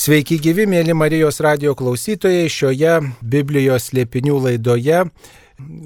[0.00, 5.02] Sveiki gyvi, mėly Marijos radio klausytojai, šioje Biblijos liepinių laidoje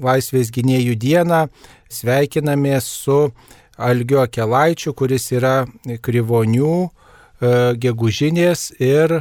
[0.05, 1.39] Laisvės gynėjų dieną
[1.91, 3.17] sveikinamės su
[3.75, 5.65] Algio Kelaičiu, kuris yra
[6.07, 7.51] Krivonių, e,
[7.83, 9.17] Gegužinės ir,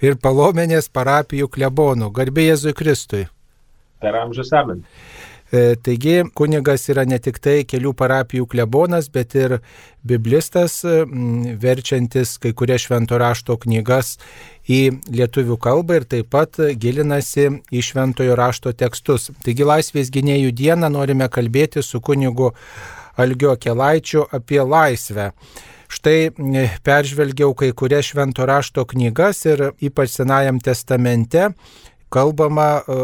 [0.00, 2.08] ir Palomenės parapijų klebonų.
[2.16, 3.26] Garbė Jėzui Kristui.
[4.00, 4.80] Per amžius amen.
[5.48, 9.58] E, taigi kunigas yra ne tik tai kelių parapijų klebonas, bet ir
[10.04, 10.82] biblistas,
[11.62, 14.18] verčiantis kai kurias švento rašto knygas
[14.68, 19.30] į lietuvių kalbą ir taip pat gilinasi į šventojo rašto tekstus.
[19.44, 22.52] Taigi laisvės gynėjų dieną norime kalbėti su kunigu
[23.18, 25.32] Algio Kelaičiu apie laisvę.
[25.88, 26.28] Štai
[26.84, 31.48] peržvelgiau kai kurias švento rašto knygas ir ypač Senajam testamente
[32.12, 32.98] kalbama e,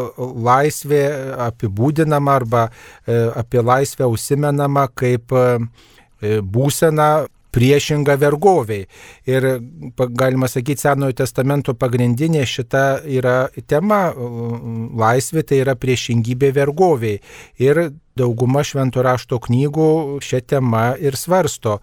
[0.47, 1.03] laisvė
[1.49, 5.45] apibūdinama arba e, apie laisvę užsimenama kaip e,
[6.41, 7.09] būsena
[7.55, 8.83] priešinga vergoviai.
[9.31, 9.45] Ir
[10.19, 14.09] galima sakyti, Senojo testamento pagrindinė šita yra tema-
[15.03, 17.21] laisvė tai yra priešingybė vergoviai.
[17.63, 19.87] Ir dauguma šventų rašto knygų
[20.23, 21.79] šią temą ir svarsto.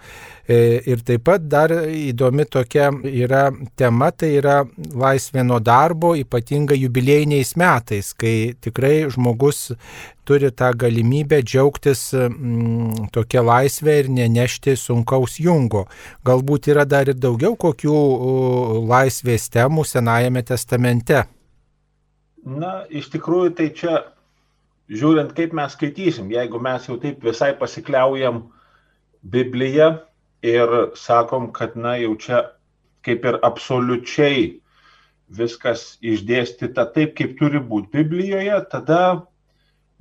[0.48, 4.62] E, ir taip pat dar įdomi tokia yra tema, tai yra
[4.96, 9.74] laisvė nuo darbo, ypatingai jubilėjiniais metais, kai tikrai žmogus
[10.24, 15.84] turi tą galimybę džiaugtis mm, tokia laisvė ir nenešti sunkaus jungo.
[16.24, 17.98] Galbūt yra dar ir daugiau kokių
[18.88, 21.26] laisvės temų Senajame testamente.
[22.42, 24.00] Na, iš tikrųjų, tai čia
[24.92, 28.44] žiūrint, kaip mes skaitysim, jeigu mes jau taip visai pasikliaujam
[29.22, 29.92] Bibliją
[30.44, 32.42] ir sakom, kad, na, jau čia
[33.06, 34.62] kaip ir absoliučiai
[35.32, 39.02] viskas išdėstyta taip, kaip turi būti Biblijoje, tada,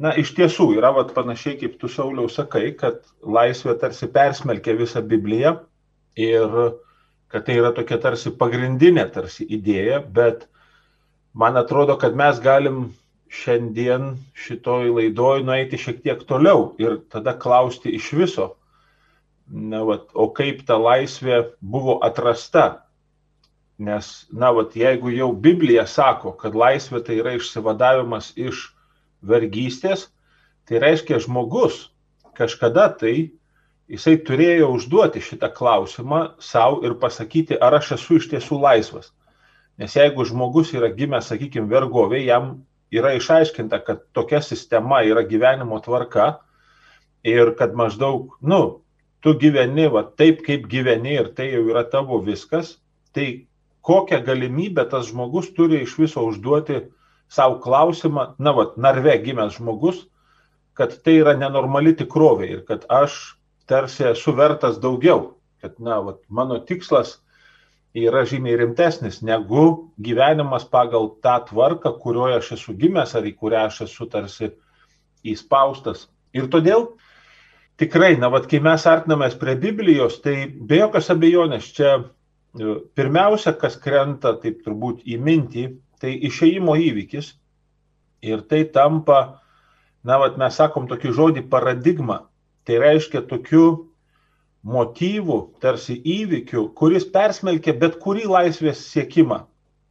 [0.02, 5.04] na, iš tiesų yra vat, panašiai, kaip tu Sauliau sakai, kad laisvė tarsi persmelkia visą
[5.06, 5.60] Bibliją
[6.20, 6.58] ir
[7.32, 10.50] kad tai yra tokia tarsi pagrindinė tarsi idėja, bet
[11.32, 12.90] man atrodo, kad mes galim
[13.32, 18.48] šiandien šitoj laidoj nueiti šiek tiek toliau ir tada klausti iš viso,
[19.48, 22.86] na, vat, o kaip ta laisvė buvo atrasta.
[23.82, 28.68] Nes, na, vat, jeigu jau Biblija sako, kad laisvė tai yra išsivadavimas iš
[29.26, 30.10] vergystės,
[30.68, 31.88] tai reiškia žmogus
[32.38, 33.32] kažkada tai
[33.92, 39.12] jisai turėjo užduoti šitą klausimą savo ir pasakyti, ar aš esu iš tiesų laisvas.
[39.80, 42.54] Nes jeigu žmogus yra gimęs, sakykime, vergovė, jam
[42.92, 46.42] yra išaiškinta, kad tokia sistema yra gyvenimo tvarka
[47.24, 48.82] ir kad maždaug, nu,
[49.22, 52.76] tu gyveni va taip, kaip gyveni ir tai jau yra tavo viskas,
[53.16, 53.48] tai
[53.86, 56.82] kokią galimybę tas žmogus turi iš viso užduoti
[57.32, 60.06] savo klausimą, na, va, narve gimęs žmogus,
[60.74, 63.38] kad tai yra nenormali tikrovė ir kad aš
[63.70, 67.20] tarsi esu vertas daugiau, kad, na, va, mano tikslas
[67.98, 73.66] yra žymiai rimtesnis negu gyvenimas pagal tą tvarką, kurioje aš esu gimęs ar į kurią
[73.68, 74.52] aš esu tarsi
[75.28, 76.08] įspaustas.
[76.34, 76.94] Ir todėl
[77.82, 83.54] tikrai, na, vad, kai mes artinamės prie Biblijos, tai be jokios abejonės čia e, pirmiausia,
[83.60, 85.68] kas krenta, taip turbūt į mintį,
[86.00, 87.36] tai išeimo įvykis.
[88.24, 89.42] Ir tai tampa,
[90.08, 92.22] na, vad, mes sakom tokį žodį paradigma.
[92.64, 93.91] Tai reiškia tokiu
[94.68, 99.42] motyvų, tarsi įvykių, kuris persmelkia bet kurį laisvės siekimą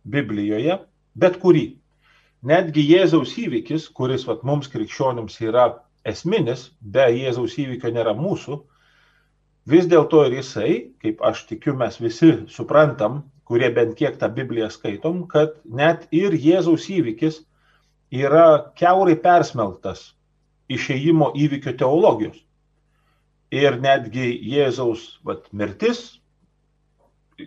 [0.07, 0.79] Biblijoje,
[1.15, 1.67] bet kurį.
[2.47, 5.67] Netgi Jėzaus įvykis, kuris vat, mums krikščionims yra
[6.09, 8.61] esminis, be Jėzaus įvykio nėra mūsų,
[9.69, 10.71] vis dėlto ir jisai,
[11.03, 16.33] kaip aš tikiu, mes visi suprantam, kurie bent kiek tą Bibliją skaitom, kad net ir
[16.33, 17.43] Jėzaus įvykis
[18.15, 20.13] yra keurai persmelktas
[20.71, 22.39] išėjimo įvykio teologijos
[23.51, 26.21] ir netgi Jėzaus vat, mirtis,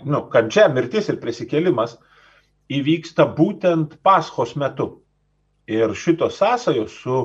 [0.03, 1.97] nu, kančia, mirtis ir prisikėlimas
[2.73, 4.89] įvyksta būtent paschos metu.
[5.69, 7.19] Ir šitos sąsajos su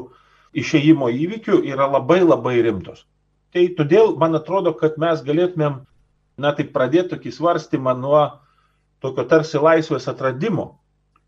[0.55, 3.05] išėjimo įvykiu yra labai labai rimtos.
[3.53, 5.81] Tai todėl man atrodo, kad mes galėtumėm,
[6.39, 8.21] na tai pradėti tokį svarstymą nuo
[9.03, 10.69] tokio tarsi laisvės atradimo,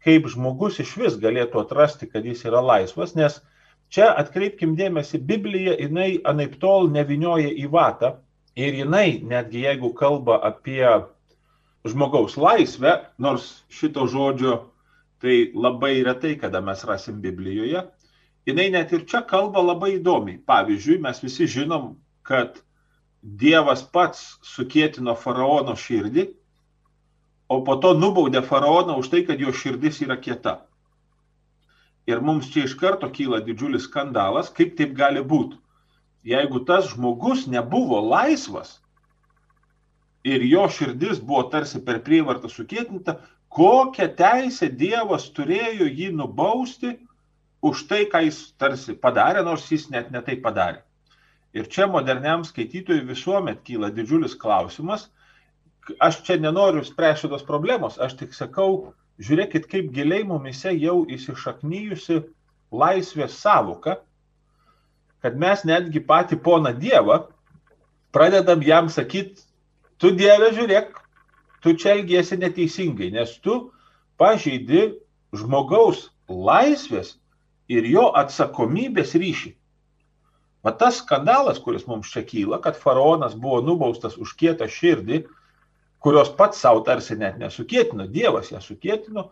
[0.05, 3.41] kaip žmogus iš vis galėtų atrasti, kad jis yra laisvas, nes
[3.91, 8.13] Čia atkreipkim dėmesį, Biblija, jinai anaip tol nevinioja į vatą
[8.55, 10.85] ir jinai, netgi jeigu kalba apie
[11.89, 14.61] žmogaus laisvę, nors šito žodžio
[15.21, 17.83] tai labai retai, kada mes rasim Biblijoje,
[18.47, 20.39] jinai net ir čia kalba labai įdomiai.
[20.47, 22.63] Pavyzdžiui, mes visi žinom, kad
[23.21, 26.31] Dievas pats sukėtino faraono širdį,
[27.53, 30.61] o po to nubaudė faraoną už tai, kad jo širdis yra kieta.
[32.09, 35.59] Ir mums čia iš karto kyla didžiulis skandalas, kaip taip gali būti.
[36.25, 38.79] Jeigu tas žmogus nebuvo laisvas,
[40.25, 43.17] ir jo širdis buvo tarsi per prievartą sukėtinta,
[43.51, 46.95] kokią teisę Dievas turėjo jį nubausti
[47.65, 50.83] už tai, ką jis tarsi padarė, nors jis net netai padarė.
[51.57, 55.09] Ir čia moderniam skaitytojui visuomet kyla didžiulis klausimas.
[55.99, 62.23] Aš čia nenoriu spręsti šitos problemos, aš tik sakau, žiūrėkit, kaip giliai mumise jau įsišaknyjusi
[62.73, 63.99] laisvės savoka,
[65.21, 67.21] kad mes netgi patį poną Dievą
[68.15, 69.43] pradedam jam sakyti,
[70.01, 70.95] tu Dieve žiūrėk,
[71.61, 73.71] tu čia elgiesi neteisingai, nes tu
[74.21, 74.95] pažeidi
[75.37, 77.19] žmogaus laisvės
[77.71, 79.53] ir jo atsakomybės ryšį.
[80.65, 85.23] Va tas skandalas, kuris mums čia kyla, kad faraonas buvo nubaustas už kietą širdį,
[86.01, 89.29] kurios pats savo tarsi net nesukėtino, Dievas ją sukėtino,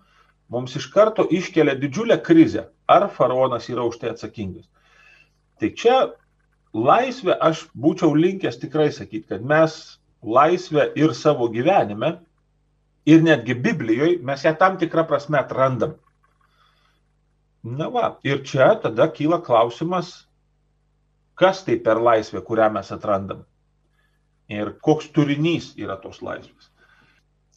[0.53, 4.69] mums iš karto iškelia didžiulę krizę, ar faraonas yra už tai atsakingas.
[5.59, 5.97] Tai čia
[6.77, 12.19] laisvę aš būčiau linkęs tikrai sakyti, kad mes laisvę ir savo gyvenime,
[13.09, 15.97] ir netgi Biblijoje mes ją tam tikrą prasme atrandam.
[17.65, 20.29] Na va, ir čia tada kyla klausimas,
[21.39, 23.48] kas tai per laisvę, kurią mes atrandam.
[24.49, 26.71] Ir koks turinys yra tos laisvės.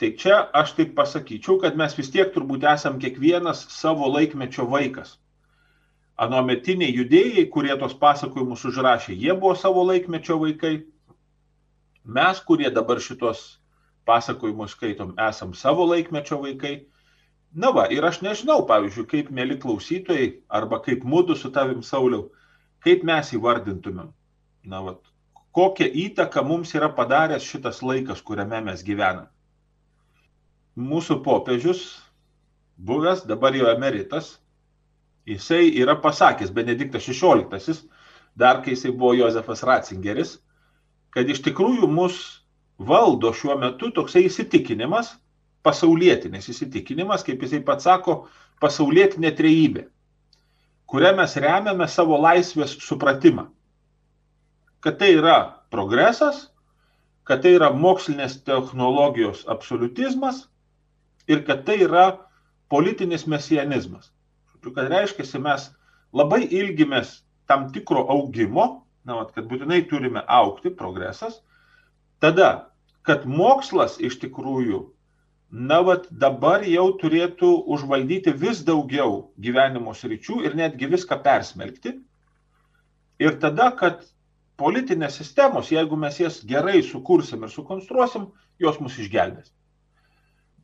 [0.01, 5.19] Tai čia aš taip pasakyčiau, kad mes vis tiek turbūt esam kiekvienas savo laikmečio vaikas.
[6.21, 10.73] Anometiniai judėjai, kurie tos pasakojimus užrašė, jie buvo savo laikmečio vaikai.
[12.03, 13.43] Mes, kurie dabar šitos
[14.09, 16.75] pasakojimus skaitom, esam savo laikmečio vaikai.
[17.53, 22.29] Na va, ir aš nežinau, pavyzdžiui, kaip mėly klausytojai, arba kaip mūdu su tavim Sauliau,
[22.81, 24.09] kaip mes įvardintumėm.
[24.65, 24.97] Na va,
[25.51, 29.27] kokią įtaką mums yra padaręs šitas laikas, kuriame mes gyvename.
[30.80, 31.81] Mūsų popiežius,
[32.80, 34.38] buvęs, dabar jau emeritas,
[35.27, 37.81] jisai yra pasakęs, Benediktas XVI,
[38.36, 40.38] dar kai jisai buvo Josefas Ratzingeris,
[41.12, 42.21] kad iš tikrųjų mus
[42.80, 45.18] valdo šiuo metu toksai įsitikinimas,
[45.62, 48.24] pasaulietinis įsitikinimas, kaip jisai pats sako,
[48.63, 49.83] pasaulietinė trejybė,
[50.89, 53.50] kurią mes remiame savo laisvės supratimą.
[54.81, 55.37] Kad tai yra
[55.73, 56.47] progresas,
[57.27, 60.45] kad tai yra mokslinės technologijos absolutizmas
[61.29, 62.05] ir kad tai yra
[62.71, 64.09] politinis mesianizmas.
[64.61, 65.69] Kad reiškia, mes
[66.13, 71.41] labai ilgimės tam tikro augimo, na, vat, kad būtinai turime aukti, progresas,
[72.21, 72.71] tada,
[73.07, 74.85] kad mokslas iš tikrųjų
[75.51, 81.97] na, vat dabar jau turėtų užvaldyti vis daugiau gyvenimo sričių ir netgi viską persmelkti.
[83.21, 84.05] Ir tada, kad
[84.61, 88.29] politinės sistemos, jeigu mes jas gerai sukursim ir sukonstruosim,
[88.61, 89.51] jos mus išgelbės.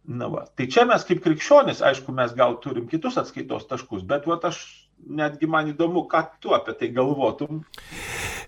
[0.07, 0.45] Na va.
[0.55, 4.61] Tai čia mes kaip krikščionis, aišku, mes gal turim kitus atskaitos taškus, bet vat aš
[5.03, 7.65] netgi man įdomu, ką tu apie tai galvotum.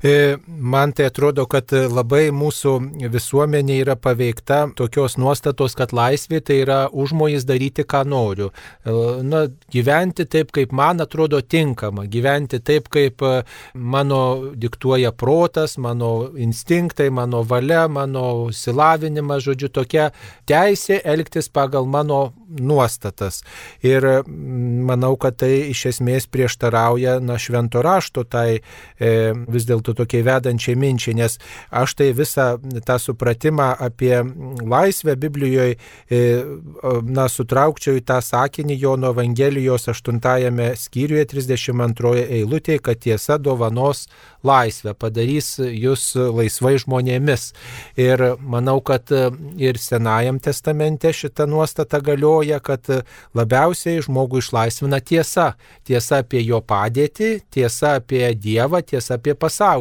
[0.03, 2.73] E, man tai atrodo, kad labai mūsų
[3.11, 8.47] visuomenė yra paveikta tokios nuostatos, kad laisvė tai yra užmojas daryti, ką noriu.
[8.87, 8.95] E,
[9.27, 9.43] na,
[9.73, 13.33] gyventi taip, kaip man atrodo tinkama, gyventi taip, kaip e,
[13.73, 14.21] mano
[14.55, 20.09] diktuoja protas, mano instinktai, mano valia, mano silavinimas, žodžiu, tokia
[20.47, 23.43] teisė elgtis pagal mano nuostatas.
[23.85, 29.11] Ir manau, kad tai iš esmės prieštarauja na, švento rašto tai e,
[29.51, 31.37] vis dėlto tokiai vedančiai minčiai, nes
[31.69, 32.49] aš tai visą
[32.85, 34.13] tą supratimą apie
[34.61, 36.21] laisvę Biblijoje e,
[37.03, 40.19] na, sutraukčiau į tą sakinį Jono Evangelijos 8
[40.79, 44.07] skyriuje 32 eilutėje, kad tiesa dovanos
[44.45, 47.49] laisvę, padarys jūs laisvai žmonėmis.
[47.99, 49.11] Ir manau, kad
[49.59, 52.87] ir Senajam testamente šita nuostata galioja, kad
[53.35, 55.53] labiausiai žmogų išlaisvina tiesa.
[55.87, 59.78] Tiesa apie jo padėtį, tiesa apie Dievą, tiesa apie pasaulį.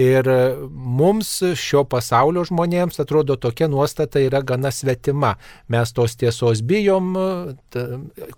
[0.00, 0.28] Ir
[0.70, 5.34] mums šio pasaulio žmonėms atrodo tokia nuostata yra gana svetima.
[5.72, 7.14] Mes tos tiesos bijom,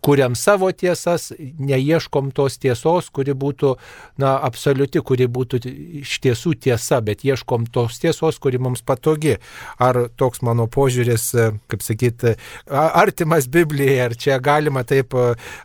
[0.04, 3.74] kuriam savo tiesas, neieškom tos tiesos, kuri būtų
[4.22, 5.62] na, absoliuti, kuri būtų
[6.02, 9.36] iš tiesų tiesa, bet ieškom tos tiesos, kuri mums patogi.
[9.82, 11.30] Ar toks mano požiūris,
[11.70, 12.36] kaip sakyti,
[12.70, 15.14] artimas Biblijai, ar čia galima taip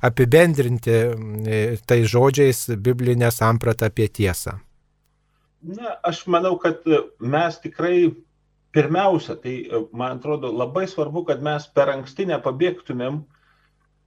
[0.02, 1.00] apibendrinti
[1.86, 4.60] tai žodžiais biblinę sampratą apie tiesą?
[5.62, 6.86] Na, aš manau, kad
[7.20, 8.12] mes tikrai
[8.74, 9.56] pirmiausia, tai
[9.94, 13.20] man atrodo labai svarbu, kad mes per anksti nepabėgtumėm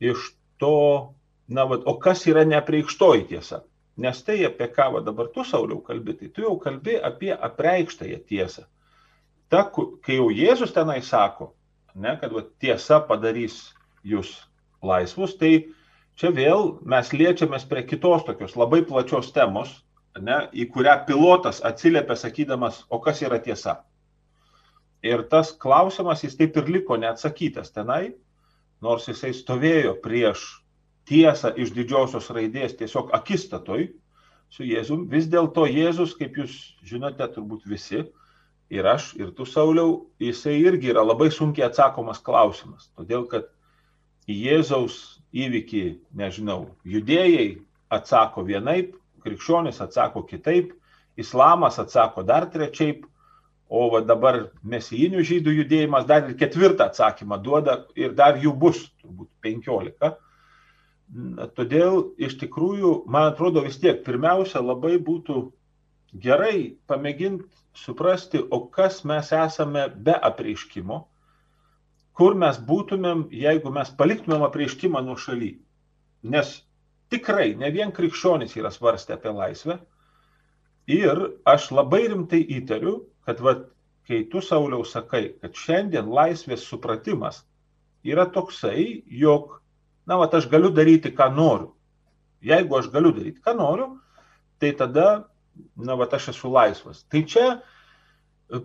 [0.03, 0.75] iš to,
[1.47, 3.63] na, va, o kas yra nepreikštoji tiesa.
[4.01, 8.19] Nes tai, apie ką va, dabar tu, Sauliau, kalbi, tai tu jau kalbi apie apreikštąją
[8.27, 8.67] tiesą.
[9.53, 11.53] Ta, kai jau Jėzus tenai sako,
[11.95, 13.61] ne, kad va, tiesa padarys
[14.03, 14.33] jūs
[14.83, 15.53] laisvus, tai
[16.19, 19.84] čia vėl mes liečiamės prie kitos tokios labai plačios temos,
[20.21, 23.81] ne, į kurią pilotas atsiliepia sakydamas, o kas yra tiesa.
[25.05, 28.15] Ir tas klausimas jis taip ir liko neatsakytas tenai,
[28.83, 30.45] nors jisai stovėjo prieš
[31.09, 33.89] tiesą iš didžiosios raidės tiesiog akistatoj
[34.49, 35.09] su Jėzum.
[35.11, 36.55] Vis dėlto Jėzus, kaip jūs
[36.87, 38.05] žinote, turbūt visi,
[38.73, 42.89] ir aš, ir tu Sauliau, jisai irgi yra labai sunkiai atsakomas klausimas.
[42.97, 43.51] Todėl, kad
[44.31, 45.85] Jėzaus įvykį,
[46.17, 47.59] nežinau, judėjai
[47.93, 48.95] atsako vienaip,
[49.25, 50.73] krikščionis atsako kitaip,
[51.17, 53.05] islamas atsako dar trečiaip,
[53.69, 58.85] o va dabar mesijinių žydų judėjimas dar ir ketvirtą atsakymą duoda ir dar jų bus
[59.01, 60.15] turbūt penkiolika.
[61.57, 65.47] Todėl iš tikrųjų, man atrodo vis tiek, pirmiausia, labai būtų
[66.23, 71.01] gerai pamėginti suprasti, o kas mes esame be apreiškimo,
[72.15, 75.57] kur mes būtumėm, jeigu mes paliktumėm apreiškimą nuo šaly.
[76.23, 76.55] Nes
[77.15, 79.79] tikrai ne vien krikščionys yra svarstę apie laisvę.
[80.91, 83.57] Ir aš labai rimtai įtariu, kad va,
[84.09, 87.41] kai tu Sauliau sakai, kad šiandien laisvės supratimas
[88.05, 89.61] yra toksai, jog,
[90.05, 91.73] na, va, aš galiu daryti, ką noriu.
[92.45, 93.95] Jeigu aš galiu daryti, ką noriu,
[94.61, 95.25] tai tada
[95.77, 97.05] na, va, aš esu laisvas.
[97.09, 97.47] Tai čia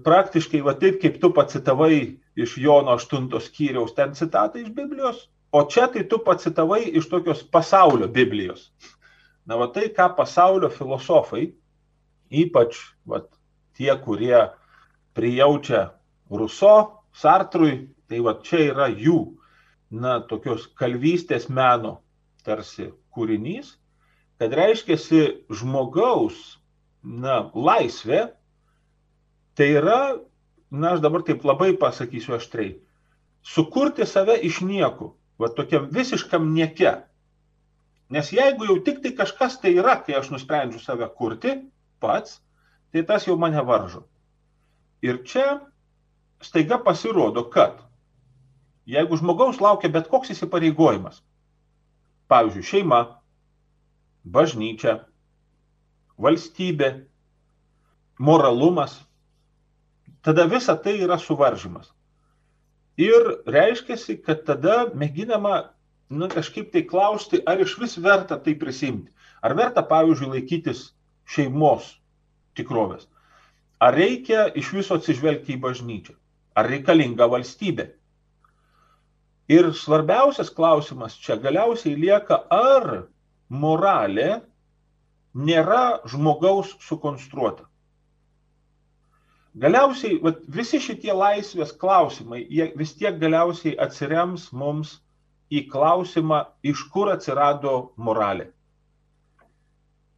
[0.05, 5.63] praktiškai, va taip kaip tu pacitavai iš Jono 8 skyriaus ten citatą iš Biblijos, o
[5.65, 8.69] čia tai tu pacitavai iš tokios pasaulio Biblijos.
[9.45, 11.49] Na, va tai, ką pasaulio filosofai,
[12.29, 12.77] ypač
[13.09, 13.23] va,
[13.73, 14.43] tie, kurie
[15.17, 15.89] prijaučia
[16.29, 19.39] Ruso, Sartrui, tai va čia yra jų,
[19.89, 21.99] na, tokios kalvystės meno
[22.45, 23.73] tarsi kūrinys,
[24.39, 24.97] kad reiškia
[25.49, 26.59] žmogaus
[27.03, 28.29] na, laisvė,
[29.57, 30.19] tai yra,
[30.69, 32.77] na, aš dabar taip labai pasakysiu aštriai,
[33.41, 36.93] sukurti save iš nieko, va tokiam visiškam nieke.
[38.09, 41.55] Nes jeigu jau tik tai kažkas tai yra, kai aš nusprendžiu save kurti
[42.01, 42.39] pats,
[42.91, 44.03] tai tas jau mane varžo.
[45.05, 45.59] Ir čia
[46.41, 47.83] staiga pasirodo, kad
[48.89, 51.21] jeigu žmogaus laukia bet koks įsipareigojimas,
[52.31, 53.03] pavyzdžiui, šeima,
[54.25, 54.95] bažnyčia,
[56.19, 56.89] valstybė,
[58.19, 58.97] moralumas,
[60.25, 61.93] tada visa tai yra suvaržymas.
[62.99, 65.69] Ir reiškia, kad tada mėginama
[66.09, 69.11] nu, kažkaip tai klausti, ar iš vis verta tai prisimti.
[69.45, 70.89] Ar verta, pavyzdžiui, laikytis
[71.29, 71.93] šeimos
[72.57, 73.05] tikrovės.
[73.79, 76.17] Ar reikia iš viso atsižvelgti į bažnyčią?
[76.59, 77.87] Ar reikalinga valstybė?
[79.49, 83.07] Ir svarbiausias klausimas čia galiausiai lieka, ar
[83.49, 84.41] moralė
[85.33, 87.68] nėra žmogaus sukonstruota.
[89.57, 94.99] Galiausiai vat, visi šitie laisvės klausimai, jie vis tiek galiausiai atsirems mums
[95.49, 98.51] į klausimą, iš kur atsirado moralė.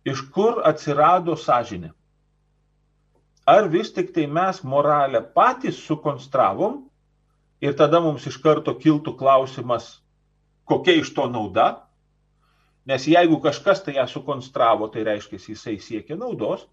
[0.03, 1.93] Iš kur atsirado sąžinė.
[3.47, 6.81] Ar vis tik tai mes moralę patys sukonstravom
[7.61, 10.01] ir tada mums iš karto kiltų klausimas,
[10.65, 11.69] kokia iš to nauda,
[12.85, 16.65] Nes jeigu kažkas tai ją sukonstravo, tai reiškia, jisai siekia naudos.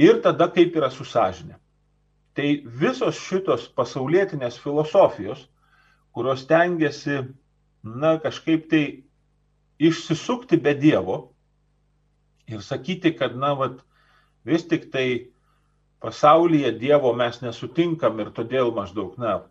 [0.00, 1.58] Ir tada kaip yra su sąžinė.
[2.36, 2.48] Tai
[2.80, 5.42] visos šitos pasaulietinės filosofijos,
[6.16, 7.18] kurios tengiasi,
[7.84, 8.84] na, kažkaip tai
[9.80, 11.18] išsisukti be Dievo
[12.48, 13.82] ir sakyti, kad, na, vat,
[14.46, 15.06] vis tik tai
[16.00, 19.42] pasaulyje Dievo mes nesutinkam ir todėl maždaug, na,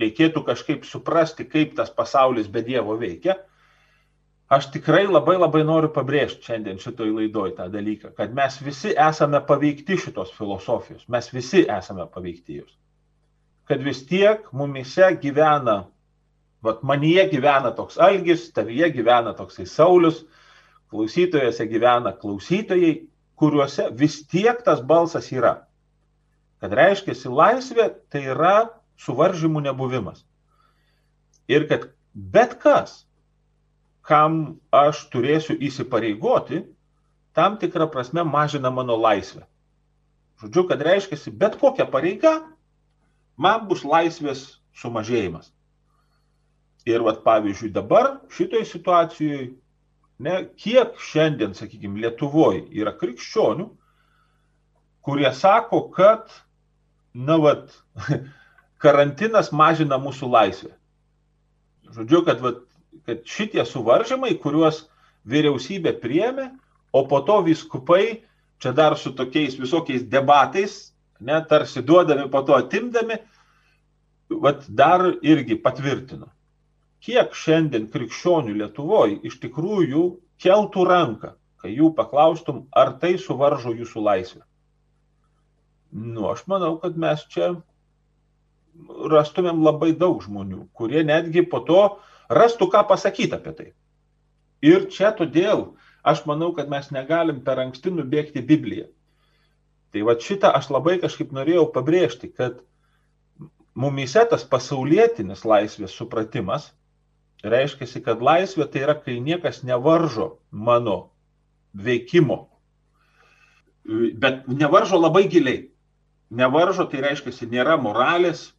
[0.00, 3.38] reikėtų kažkaip suprasti, kaip tas pasaulis be Dievo veikia
[4.52, 9.38] Aš tikrai labai labai noriu pabrėžti šiandien šitoj laidoj tą dalyką, kad mes visi esame
[9.48, 12.74] paveikti šitos filosofijos, mes visi esame paveikti jos.
[13.70, 15.76] Kad vis tiek mumise gyvena,
[16.66, 20.18] vat manyje gyvena toks algis, tavyje gyvena toksai Saulis,
[20.92, 22.90] klausytojose gyvena klausytojai,
[23.40, 25.54] kuriuose vis tiek tas balsas yra.
[26.60, 28.68] Kad reiškia, laisvė tai yra
[29.00, 30.26] suvaržymų nebuvimas.
[31.48, 33.06] Ir kad bet kas,
[34.02, 36.64] kam aš turėsiu įsipareigoti,
[37.36, 39.46] tam tikrą prasme mažina mano laisvę.
[40.42, 42.40] Žodžiu, kad reiškia, bet kokia pareiga
[43.38, 45.52] man bus laisvės sumažėjimas.
[46.88, 49.52] Ir vat, pavyzdžiui, dabar šitoje situacijoje,
[50.18, 53.68] ne, kiek šiandien, sakykime, Lietuvoje yra krikščionių,
[55.06, 56.26] kurie sako, kad,
[57.14, 57.70] na, vat,
[58.82, 60.74] karantinas mažina mūsų laisvę.
[61.94, 62.64] Žodžiu, kad vat,
[63.06, 64.86] kad šitie suvaržymai, kuriuos
[65.28, 66.50] vyriausybė priemė,
[66.92, 68.22] o po to viskupai
[68.62, 73.18] čia dar su tokiais visokiais debatais, ne, tarsi duodami, po to atimdami,
[74.42, 76.30] vat, dar irgi patvirtino.
[77.02, 80.04] Kiek šiandien krikščionių Lietuvoje iš tikrųjų
[80.42, 84.42] keltų ranką, kai jų paklaustum, ar tai suvaržo jūsų laisvę.
[85.92, 87.52] nu, aš manau, kad mes čia
[89.12, 91.82] rastumėm labai daug žmonių, kurie netgi po to
[92.38, 93.68] rastų ką pasakyti apie tai.
[94.62, 95.72] Ir čia todėl
[96.06, 98.88] aš manau, kad mes negalim per anksti nubėgti Bibliją.
[99.92, 102.62] Tai va šitą aš labai kažkaip norėjau pabrėžti, kad
[103.74, 106.70] mumise tas pasaulietinis laisvės supratimas
[107.42, 111.12] reiškia, kad laisvė tai yra, kai niekas nevaržo mano
[111.74, 112.46] veikimo.
[113.84, 115.68] Bet nevaržo labai giliai.
[116.32, 118.52] Nevaržo tai reiškia, nėra moralės,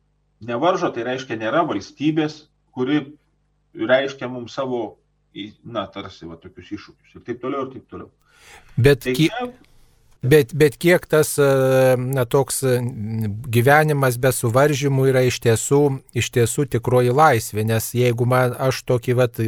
[0.44, 2.44] nevaržo tai reiškia, nėra valstybės,
[2.76, 3.16] kuri
[3.74, 4.82] reiškia mums savo,
[5.64, 8.12] na, tarsi, va, tokius iššūkius ir taip toliau, ir taip toliau.
[8.78, 9.48] Bet tai čia,
[10.24, 11.46] Bet, bet kiek tas e,
[12.00, 12.78] na, toks e,
[13.52, 15.80] gyvenimas be suvaržymų yra iš tiesų,
[16.16, 19.42] iš tiesų tikroji laisvė, nes jeigu man aš tokį vat,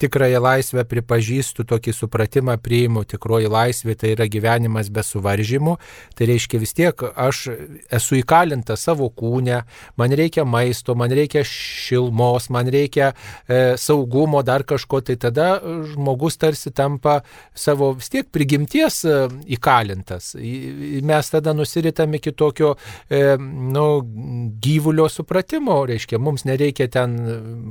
[0.00, 5.76] tikrąją laisvę pripažįstu, tokį supratimą priimu, tikroji laisvė tai yra gyvenimas be suvaržymų,
[6.16, 7.42] tai reiškia vis tiek aš
[8.00, 9.60] esu įkalinta savo kūnę,
[10.00, 15.58] man reikia maisto, man reikia šilmos, man reikia e, saugumo, dar kažko, tai tada
[15.92, 17.20] žmogus tarsi tampa
[17.52, 19.20] savo vis tiek prigimties e,
[19.60, 20.36] įkalinta momentas.
[21.02, 22.76] Mes tada nusiritam iki tokio
[23.10, 24.02] e, nu,
[24.60, 27.16] gyvulio supratimo, reiškia, mums nereikia ten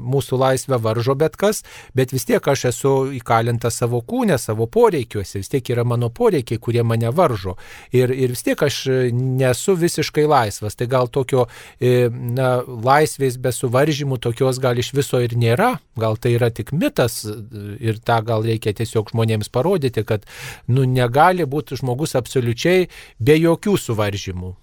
[0.06, 1.64] mūsų laisvę varžo bet kas,
[1.96, 6.60] bet vis tiek aš esu įkalintas savo kūnę, savo poreikiuose, vis tiek yra mano poreikiai,
[6.60, 7.58] kurie mane varžo.
[7.92, 10.76] Ir, ir vis tiek aš nesu visiškai laisvas.
[10.76, 11.48] Tai gal tokio
[11.80, 16.74] e, na, laisvės be suvaržymų tokios gal iš viso ir nėra, gal tai yra tik
[16.76, 20.26] mitas ir tą gal reikia tiesiog žmonėms parodyti, kad
[20.68, 22.90] nu, negali būti žmogus apsirūpinęs absoliučiai
[23.22, 24.56] be jokių suvaržymų.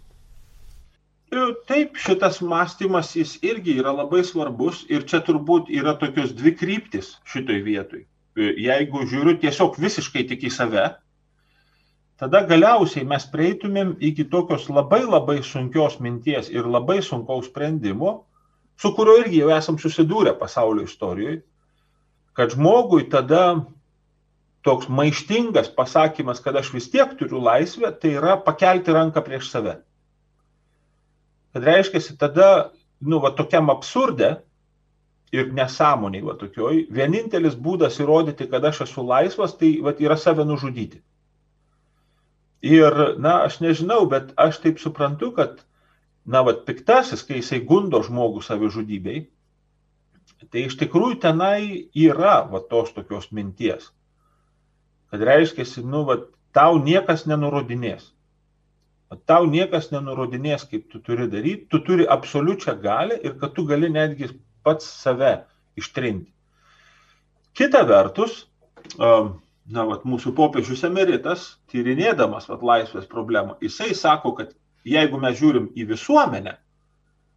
[1.64, 7.14] Taip, šitas mąstymas jis irgi yra labai svarbus ir čia turbūt yra tokios dvi kryptis
[7.32, 8.02] šitoj vietoj.
[8.36, 10.84] E, jeigu žiūriu tiesiog visiškai tik į save,
[12.20, 18.12] tada galiausiai mes prieitumėm iki tokios labai labai sunkios minties ir labai sunkaus sprendimo,
[18.76, 21.40] su kuriuo irgi jau esam susidūrę pasaulio istorijoje,
[22.36, 23.62] kad žmogui tada
[24.62, 29.76] toks maištingas pasakymas, kad aš vis tiek turiu laisvę, tai yra pakelti ranką prieš save.
[31.52, 32.48] Kad reiškia, tada,
[33.00, 34.36] nu, va tokiam absurde
[35.34, 40.46] ir nesąmoniai, va tokioj, vienintelis būdas įrodyti, kad aš esu laisvas, tai va, yra save
[40.46, 41.02] nužudyti.
[42.62, 45.64] Ir, na, aš nežinau, bet aš taip suprantu, kad,
[46.24, 49.24] na, va, piktasis, kai jisai gundo žmogų savižudybei,
[50.52, 53.90] tai iš tikrųjų tenai yra va tos tokios minties
[55.12, 56.16] kad reiškia, nu, va,
[56.56, 58.06] tau niekas nenurodinės.
[59.28, 63.90] Tau niekas nenurodinės, kaip tu turi daryti, tu turi absoliučią galę ir kad tu gali
[63.92, 64.30] netgi
[64.64, 65.42] pats save
[65.76, 66.32] ištrinti.
[67.52, 68.46] Kita vertus,
[68.96, 74.56] na, vat, mūsų popiežius emeritas, tyrinėdamas vat, laisvės problemą, jisai sako, kad
[74.88, 76.56] jeigu mes žiūrim į visuomenę,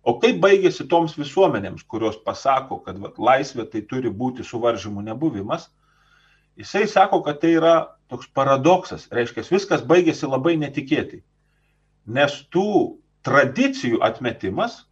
[0.08, 5.68] o kaip baigėsi toms visuomenėms, kurios pasako, kad vat, laisvė tai turi būti suvaržymų nebuvimas,
[6.58, 7.76] Jisai sako, kad tai yra
[8.08, 11.20] toks paradoksas, reiškia, viskas baigėsi labai netikėtai.
[12.06, 14.84] Nes tų tradicijų atmetimas,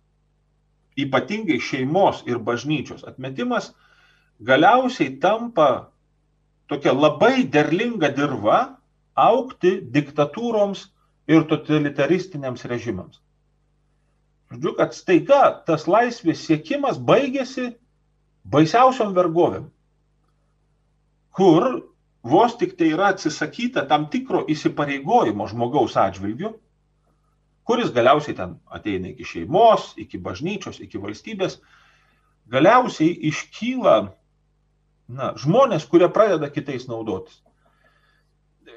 [0.99, 3.71] ypatingai šeimos ir bažnyčios atmetimas,
[4.41, 5.69] galiausiai tampa
[6.67, 8.59] tokia labai derlinga dirba
[9.15, 10.87] aukti diktatūroms
[11.29, 13.21] ir totalitaristiniams režimams.
[14.51, 17.71] Žodžiu, kad staiga tas laisvės siekimas baigėsi
[18.53, 19.69] baisiausiom vergovėm
[21.35, 21.83] kur
[22.23, 26.53] vos tik tai yra atsisakyta tam tikro įsipareigojimo žmogaus atžvilgiu,
[27.67, 31.59] kuris galiausiai ten ateina iki šeimos, iki bažnyčios, iki valstybės,
[32.51, 33.95] galiausiai iškyla
[35.07, 37.41] na, žmonės, kurie pradeda kitais naudotis.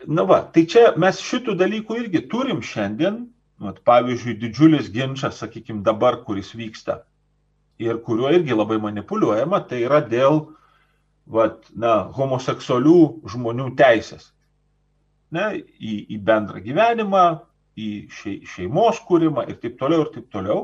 [0.06, 3.24] Na va, tai čia mes šitų dalykų irgi turim šiandien,
[3.62, 7.00] vat, pavyzdžiui, didžiulis ginčas, sakykime, dabar, kuris vyksta
[7.82, 10.44] ir kuriuo irgi labai manipuliuojama, tai yra dėl
[11.26, 14.30] vat, na, homoseksualių žmonių teisės.
[15.34, 17.24] Ne, į, į bendrą gyvenimą,
[17.76, 17.88] į
[18.54, 20.60] šeimos kūrimą ir taip toliau ir taip toliau,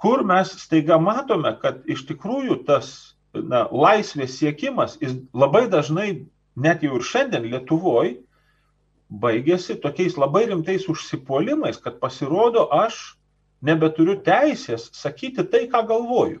[0.00, 4.98] kur mes staiga matome, kad iš tikrųjų tas na, laisvės siekimas
[5.32, 6.26] labai dažnai,
[6.56, 8.18] net jau ir šiandien Lietuvoje,
[9.10, 13.00] baigėsi tokiais labai rimtais užsipuolimais, kad pasirodo aš
[13.66, 16.38] nebeturiu teisės sakyti tai, ką galvoju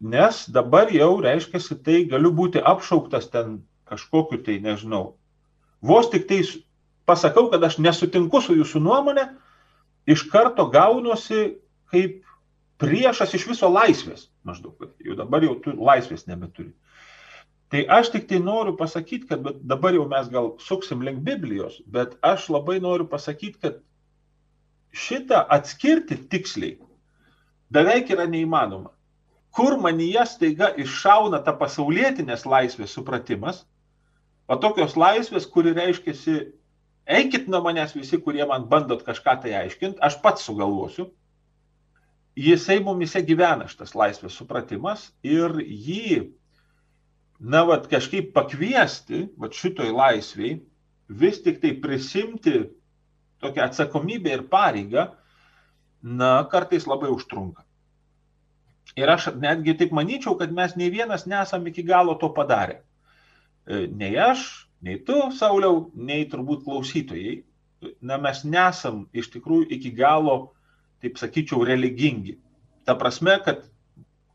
[0.00, 5.16] nes dabar jau reiškia, tai galiu būti apšauktas ten kažkokiu tai, nežinau.
[5.80, 6.42] Vos tik tai
[7.06, 9.28] pasakau, kad aš nesutinku su jūsų nuomonė,
[10.06, 11.58] iš karto gaunuosi
[11.92, 12.22] kaip
[12.82, 14.28] priešas iš viso laisvės.
[14.46, 16.72] Maždaug, jau dabar jau tu laisvės nebeturi.
[17.72, 22.14] Tai aš tik tai noriu pasakyti, kad dabar jau mes gal suksim link Biblijos, bet
[22.22, 23.80] aš labai noriu pasakyti, kad
[24.94, 26.76] šitą atskirti tiksliai
[27.74, 28.92] beveik yra neįmanoma.
[29.56, 33.62] Kur manyje staiga iššauna ta pasaulietinės laisvės supratimas,
[34.48, 36.40] o tokios laisvės, kuri reiškia,
[37.18, 41.08] eikit nuo manęs visi, kurie man bandot kažką tai aiškinti, aš pats sugalvosiu.
[42.36, 46.26] Jisai mumise gyvena šitas laisvės supratimas ir jį,
[47.40, 50.58] na, vad kažkaip pakviesti, vad šitoj laisviai,
[51.08, 52.58] vis tik tai prisimti
[53.40, 55.08] tokią atsakomybę ir pareigą,
[56.02, 57.65] na, kartais labai užtrunka.
[58.96, 62.80] Ir aš netgi taip manyčiau, kad mes nei vienas nesam iki galo to padarę.
[63.66, 67.42] E, nei aš, nei tu, Sauliau, nei turbūt klausytojai,
[68.00, 70.36] na, mes nesam iš tikrųjų iki galo,
[71.04, 72.38] taip sakyčiau, religingi.
[72.88, 73.66] Ta prasme, kad,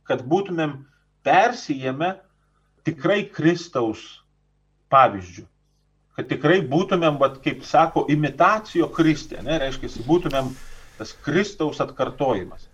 [0.06, 0.78] kad būtumėm
[1.26, 2.14] persijėme
[2.86, 4.04] tikrai Kristaus
[4.94, 5.48] pavyzdžių
[6.22, 10.52] kad tikrai būtumėm, vat, kaip sako, imitacijo Kristė, ne, reiškia, būtumėm
[11.00, 12.68] tas Kristaus atkartojimas.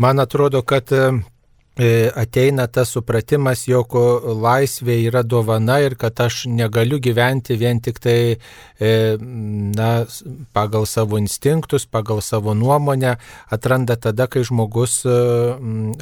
[0.00, 3.92] Man atrodo, kad e, ateina tas supratimas, jog
[4.40, 9.90] laisvė yra dovana ir kad aš negaliu gyventi vien tik tai e, na,
[10.56, 13.18] pagal savo instinktus, pagal savo nuomonę,
[13.52, 15.18] atranda tada, kai žmogus e,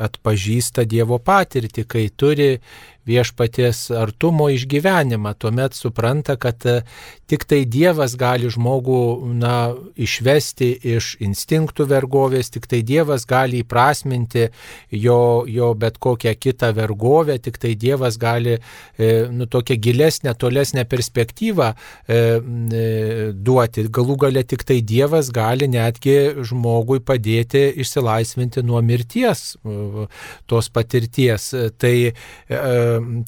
[0.06, 2.52] atpažįsta Dievo patirtį, kai turi
[3.08, 6.82] viešpaties artumo išgyvenimą, tuomet supranta, kad e,
[7.28, 9.00] tik tai Dievas gali žmogų
[9.38, 9.54] na,
[9.96, 14.48] išvesti iš instinktų vergovės, tik tai Dievas gali įprasminti
[14.90, 20.84] jo, jo bet kokią kitą vergovę, tik tai Dievas gali e, nu, tokią gilesnę, tolesnę
[20.88, 22.20] perspektyvą e,
[23.32, 23.88] duoti.
[23.92, 29.56] Galų gale tik tai Dievas gali netgi žmogui padėti išsilaisvinti nuo mirties
[30.48, 31.50] tos patirties.
[31.78, 31.94] Tai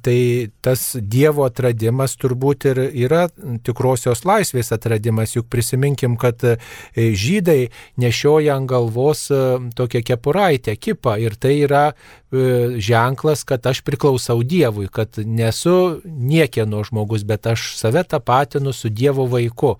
[0.02, 3.26] tai tas Dievo atradimas turbūt ir yra
[3.66, 6.56] tikrosios laisvės atradimas, juk prisiminkim, kad e,
[6.96, 9.42] žydai nešioja ant galvos e,
[9.76, 16.84] tokią kepuraitę, kipą ir tai yra e, ženklas, kad aš priklausau Dievui, kad nesu niekieno
[16.86, 19.76] žmogus, bet aš save tapatinu su Dievo vaiku.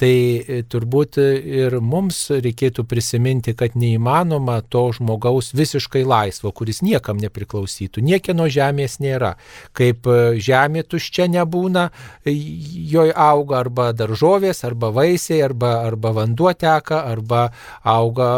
[0.00, 8.00] Tai turbūt ir mums reikėtų prisiminti, kad neįmanoma to žmogaus visiškai laisvo, kuris niekam nepriklausytų.
[8.06, 9.34] Niekieno žemės nėra.
[9.76, 11.90] Kaip e, žemė tuščia nebūna,
[12.24, 17.50] e, joje auga arba daržovės, arba vaisiai, arba, arba vanduo teka, arba
[17.84, 18.30] auga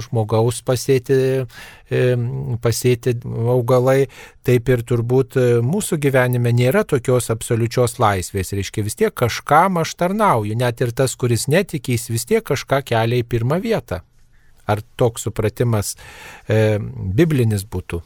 [0.00, 1.44] žmogaus pasėti e,
[2.62, 3.16] pasėti
[3.54, 4.08] augalai,
[4.46, 8.54] taip ir turbūt mūsų gyvenime nėra tokios absoliučios laisvės.
[8.56, 13.24] Reiškia, vis tiek kažkam aš tarnauju, net ir tas, kuris netikės, vis tiek kažką kelia
[13.24, 14.04] į pirmą vietą.
[14.70, 15.96] Ar toks supratimas
[16.46, 18.04] e, biblinis būtų?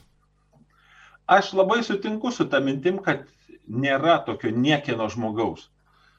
[1.26, 3.24] aš labai sutinku su tą mintim, kad
[3.68, 5.70] nėra tokio niekieno žmogaus.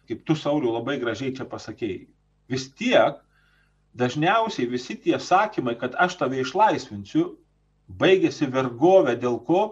[0.10, 2.06] Kaip tu, Sauliu, labai gražiai čia pasakėjai.
[2.50, 3.18] Vis tiek,
[3.98, 7.36] dažniausiai visi tie sakymai, kad aš tave išlaisvinsiu,
[7.88, 9.64] baigėsi vergovė dėl ko?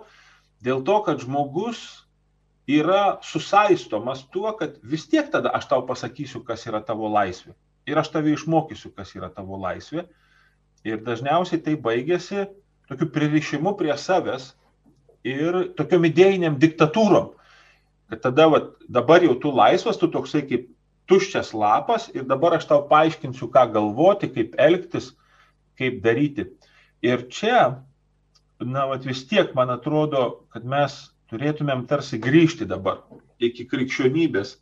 [0.63, 1.83] Dėl to, kad žmogus
[2.69, 7.55] yra susaistomas tuo, kad vis tiek tada aš tau pasakysiu, kas yra tavo laisvė.
[7.89, 10.05] Ir aš tave išmokysiu, kas yra tavo laisvė.
[10.87, 12.45] Ir dažniausiai tai baigėsi
[12.87, 14.53] tokiu pririšimu prie savęs,
[15.23, 17.31] ir tokiom idėjiniam diktatūrom.
[18.11, 18.59] Kad tada va,
[18.91, 20.67] dabar jau tu laisvas, tu toksai kaip
[21.09, 25.13] tuščias lapas ir dabar aš tau paaiškinsiu, ką galvoti, kaip elgtis,
[25.79, 26.49] kaip daryti.
[27.03, 27.83] Ir čia,
[28.65, 30.95] na, va, vis tiek man atrodo, kad mes
[31.31, 33.01] turėtumėm tarsi grįžti dabar
[33.43, 34.57] iki krikščionybės,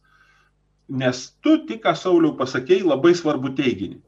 [1.02, 4.00] nes tu tik ką Sauliau pasakėjai labai svarbu teiginį.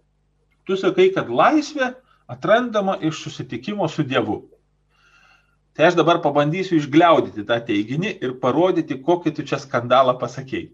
[0.67, 1.93] Tu sakai, kad laisvė
[2.31, 4.41] atrandama iš susitikimo su Dievu.
[5.73, 10.69] Tai aš dabar pabandysiu išgliaudyti tą teiginį ir parodyti, kokį tu čia skandalą pasakėjai.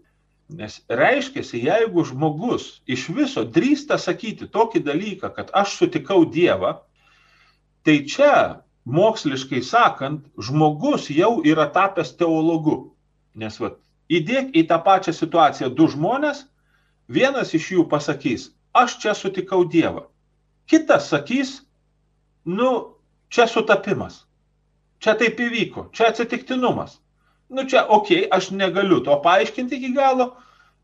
[0.50, 6.80] Nes reiškia, jeigu žmogus iš viso drįsta sakyti tokį dalyką, kad aš sutikau Dievą,
[7.86, 8.32] tai čia,
[8.84, 12.94] moksliškai sakant, žmogus jau yra tapęs teologu.
[13.34, 13.74] Nes va,
[14.10, 16.46] įdėk į tą pačią situaciją du žmonės,
[17.08, 20.08] vienas iš jų pasakys, aš čia sutikau Dievą.
[20.70, 21.60] Kitas sakys,
[22.44, 22.96] nu,
[23.28, 24.24] čia sutapimas
[25.00, 27.00] čia taip įvyko, čia atsitiktinumas.
[27.50, 30.30] Nu čia, okei, okay, aš negaliu to paaiškinti iki galo,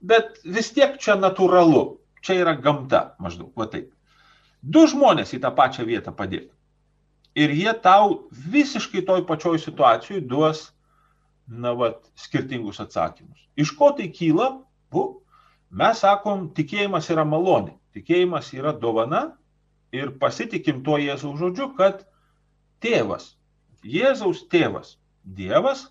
[0.02, 3.92] bet vis tiek čia natūralu, čia yra gamta maždaug, va taip.
[4.62, 6.50] Du žmonės į tą pačią vietą padėti.
[7.36, 8.22] Ir jie tau
[8.52, 10.70] visiškai toj pačioj situacijai duos,
[11.46, 13.44] na, va, skirtingus atsakymus.
[13.60, 14.50] Iš ko tai kyla?
[14.90, 15.04] Bu,
[15.70, 19.26] mes sakom, tikėjimas yra malonė, tikėjimas yra dovana
[19.94, 22.06] ir pasitikim tuo Jėzaus žodžiu, kad
[22.82, 23.36] tėvas
[23.86, 25.86] Jėzaus tėvas, Dievas,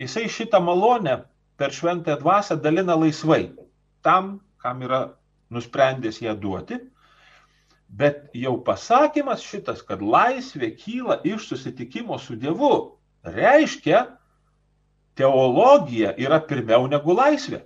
[0.00, 1.16] jisai šitą malonę
[1.56, 3.52] per šventąją dvasę dalina laisvai
[4.04, 5.00] tam, kam yra
[5.50, 6.78] nusprendęs ją duoti.
[7.88, 14.02] Bet jau pasakymas šitas, kad laisvė kyla iš susitikimo su Dievu, reiškia,
[15.16, 17.62] teologija yra pirmiau negu laisvė.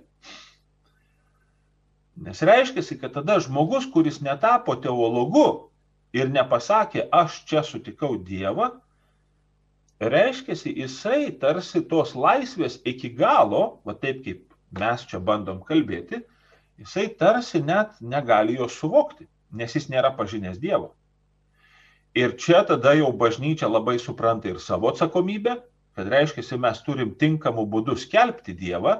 [2.21, 5.71] Nes reiškia, kad tada žmogus, kuris netapo teologu
[6.13, 8.69] ir nepasakė, aš čia sutikau Dievą,
[9.99, 14.45] reiškia, jisai tarsi tos laisvės iki galo, va taip kaip
[14.77, 16.21] mes čia bandom kalbėti,
[16.77, 20.93] jisai tarsi net negali jos suvokti nes jis nėra pažinęs Dievo.
[22.15, 25.61] Ir čia tada jau bažnyčia labai supranta ir savo atsakomybę,
[25.95, 28.97] kad reiškia, mes turim tinkamų būdų skelbti Dievą,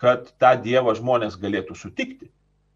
[0.00, 2.28] kad tą Dievą žmonės galėtų sutikti.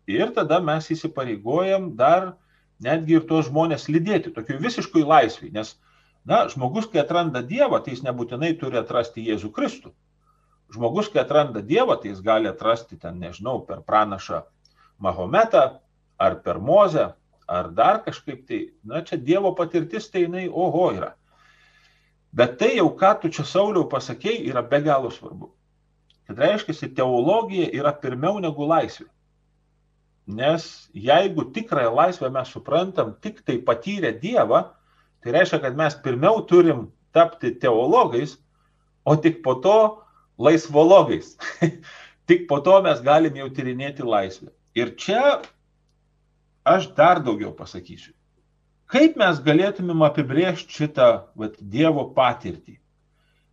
[0.08, 2.32] Ir tada mes įsipareigojam dar
[2.80, 5.74] netgi ir tos žmonės lydėti, tokiu visiškai laisvai, nes,
[6.24, 9.92] na, žmogus, kai atranda Dievą, tai jis nebūtinai turi atrasti Jėzų Kristų.
[10.72, 14.44] Žmogus, kai atranda Dievą, tai jis gali atrasti ten, nežinau, per pranašą
[15.02, 15.80] Mahometą,
[16.20, 17.10] ar per mozę,
[17.48, 21.14] ar dar kažkaip tai, na čia Dievo patirtis, tai jinai oho yra.
[22.32, 25.50] Bet tai jau, ką tu čia Sauliau pasakėjai, yra be galo svarbu.
[26.28, 29.08] Kad reiškia, teologija yra pirmiau negu laisvė.
[30.30, 34.62] Nes jeigu tikrąją laisvę mes suprantam tik tai patyrę Dievą,
[35.24, 38.36] tai reiškia, kad mes pirmiau turim tapti teologais,
[39.04, 40.04] o tik po to
[40.38, 41.34] laisvologais.
[42.30, 44.52] tik po to mes galim jau tyrinėti laisvę.
[44.78, 45.40] Ir čia
[46.64, 48.14] aš dar daugiau pasakysiu.
[48.90, 52.80] Kaip mes galėtumėm apibrėžti šitą vat, Dievo patirtį?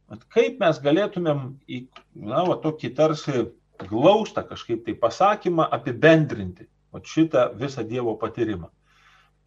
[0.09, 1.83] Vat, kaip mes galėtumėm į,
[2.15, 3.45] na, va, tokį tarsi
[3.85, 6.65] glaustą kažkaip tai pasakymą apibendrinti
[6.95, 8.71] vat, šitą visą Dievo patyrimą?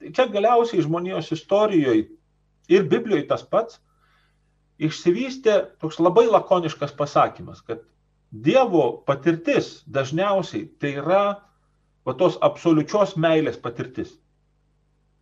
[0.01, 2.07] Tai čia galiausiai žmonijos istorijoje
[2.71, 3.81] ir Biblijoje tas pats
[4.81, 7.83] išsivystė toks labai lakoniškas pasakymas, kad
[8.31, 11.25] Dievo patirtis dažniausiai tai yra
[12.07, 14.15] va tos absoliučios meilės patirtis.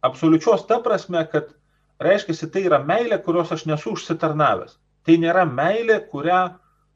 [0.07, 1.51] Absoliučios ta prasme, kad
[2.03, 4.79] reiškia, tai yra meilė, kurios aš nesu užsitarnavęs.
[5.07, 6.43] Tai nėra meilė, kurią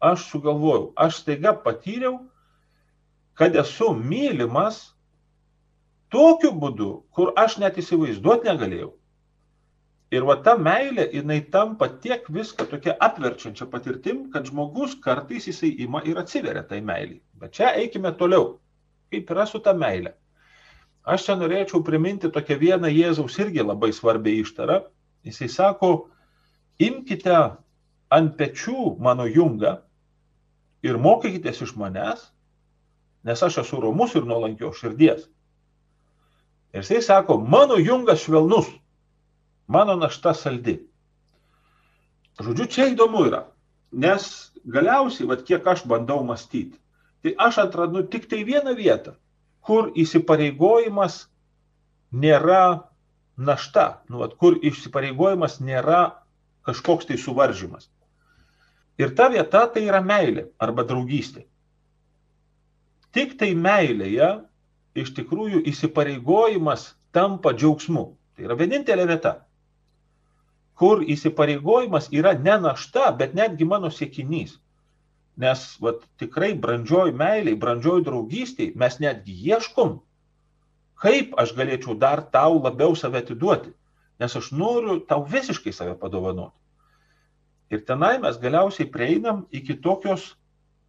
[0.02, 0.92] aš sugalvojau.
[0.96, 2.20] Aš staiga patyriau,
[3.38, 4.92] kad esu mylimas
[6.12, 8.92] tokiu būdu, kur aš net įsivaizduoti negalėjau.
[10.12, 15.70] Ir va ta meilė, jinai tampa tiek viską tokia atverčiančia patirtim, kad žmogus kartais jisai
[15.86, 17.22] ima ir atsiveria tai meiliai.
[17.40, 18.58] Bet čia eikime toliau
[19.12, 20.14] kaip yra su ta meilė.
[21.02, 24.82] Aš čia norėčiau priminti tokią vieną Jėzaus irgi labai svarbią ištarą.
[25.26, 25.90] Jisai sako,
[26.78, 27.34] imkite
[28.12, 29.76] ant pečių mano jungą
[30.86, 32.28] ir mokykitės iš manęs,
[33.26, 35.26] nes aš esu romus ir nuolankio širdies.
[36.72, 38.70] Ir jisai sako, mano jungas švelnus,
[39.66, 40.78] mano našta saldi.
[42.42, 43.42] Žodžiu, čia įdomu yra,
[43.92, 46.78] nes galiausiai, vad kiek aš bandau mąstyti,
[47.22, 49.14] tai aš atrandu tik tai vieną vietą,
[49.62, 51.26] kur įsipareigojimas
[52.12, 52.88] nėra
[53.36, 56.02] našta, nu, at, kur įsipareigojimas nėra
[56.66, 57.88] kažkoks tai suvaržymas.
[59.00, 61.46] Ir ta vieta tai yra meilė arba draugystė.
[63.12, 64.28] Tik tai meilėje
[64.96, 68.04] iš tikrųjų įsipareigojimas tampa džiaugsmu.
[68.36, 69.32] Tai yra vienintelė vieta,
[70.80, 74.56] kur įsipareigojimas yra ne našta, bet netgi mano siekinys.
[75.40, 79.94] Nes vat, tikrai brandžioj meiliai, brandžioj draugystiai mes netgi ieškom,
[81.02, 83.72] kaip aš galėčiau dar tau labiau save atiduoti,
[84.20, 86.54] nes aš noriu tau visiškai save padovanoti.
[87.72, 90.34] Ir tenai mes galiausiai prieinam iki tokios,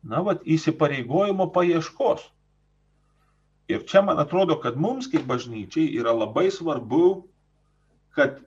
[0.04, 2.26] na, vat, įsipareigojimo paieškos.
[3.72, 7.24] Ir čia man atrodo, kad mums kaip bažnyčiai yra labai svarbu,
[8.12, 8.42] kad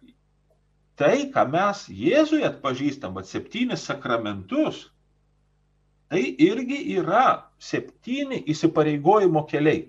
[1.00, 4.90] tai, ką mes Jėzui atpažįstam, vat septynis sakramentus,
[6.08, 9.88] Tai irgi yra septyni įsipareigojimo keliai,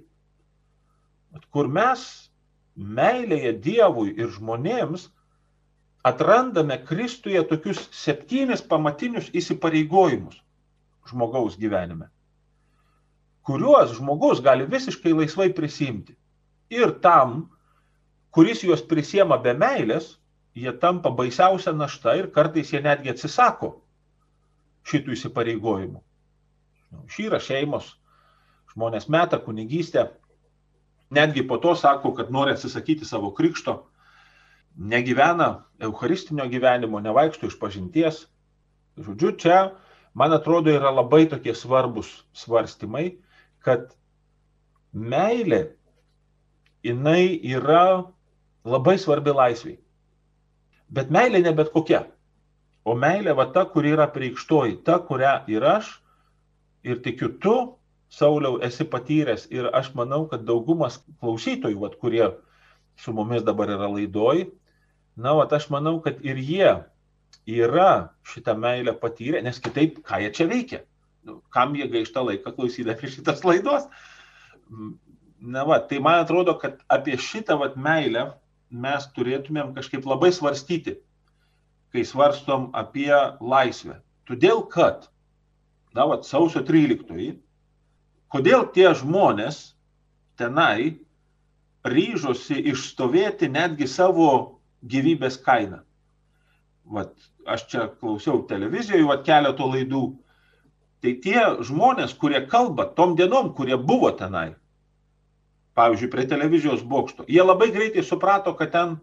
[1.53, 2.01] kur mes
[2.77, 5.07] meilėje Dievui ir žmonėms
[6.09, 10.39] atrandame Kristuje tokius septynis pamatinius įsipareigojimus
[11.07, 12.09] žmogaus gyvenime,
[13.47, 16.17] kuriuos žmogus gali visiškai laisvai prisimti.
[16.73, 17.45] Ir tam,
[18.35, 20.17] kuris juos prisiema be meilės,
[20.57, 23.77] jie tampa baisiausia našta ir kartais jie netgi atsisako
[24.87, 26.01] šitų įsipareigojimų.
[27.11, 27.89] Šyra šeimos,
[28.73, 30.07] žmonės meta kunigystę,
[31.13, 33.79] netgi po to sako, kad nori atsisakyti savo krikšto,
[34.77, 38.25] negyvena eucharistinio gyvenimo, nevaikšto iš pažinties.
[38.97, 39.57] Žodžiu, čia,
[40.13, 43.17] man atrodo, yra labai tokie svarbus svarstymai,
[43.65, 43.91] kad
[44.93, 45.73] meilė,
[46.85, 48.07] jinai yra
[48.65, 49.77] labai svarbi laisviai.
[50.89, 52.05] Bet meilė ne bet kokia.
[52.87, 55.97] O meilė va ta, kuri yra preikštoji, ta, kurią ir aš
[56.87, 57.57] ir tikiu tu,
[58.09, 62.29] Sauliau, esi patyręs ir aš manau, kad daugumas klausytojų, vat, kurie
[63.03, 64.45] su mumis dabar yra laidoj.
[65.19, 66.69] Na, o aš manau, kad ir jie
[67.47, 67.89] yra
[68.31, 70.79] šitą meilę patyrę, nes kitaip, ką jie čia veikia?
[71.27, 73.89] Nu, kam jie gaišta laiką klausydami šitas laidos?
[75.41, 78.29] Na, va, tai man atrodo, kad apie šitą vat, meilę
[78.71, 80.95] mes turėtumėm kažkaip labai svarstyti,
[81.91, 83.99] kai svarstom apie laisvę.
[84.27, 85.09] Todėl, kad,
[85.95, 87.37] na, va, sausio 13,
[88.33, 89.61] kodėl tie žmonės
[90.39, 90.97] tenai
[91.87, 94.29] ryžosi išstovėti netgi savo
[94.83, 95.81] gyvybės kainą.
[96.87, 97.13] Vat,
[97.47, 100.05] aš čia klausiau televizijoje, vat keletų laidų.
[101.03, 104.55] Tai tie žmonės, kurie kalba tom dienom, kurie buvo tenai,
[105.77, 108.95] pavyzdžiui, prie televizijos bokšto, jie labai greitai suprato, kad ten,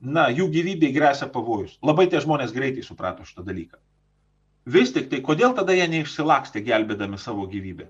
[0.00, 1.80] na, jų gyvybei grėsia pavojus.
[1.82, 3.80] Labai tie žmonės greitai suprato šitą dalyką.
[4.64, 7.88] Vis tik tai, kodėl tada jie neišsilakstė gelbėdami savo gyvybę?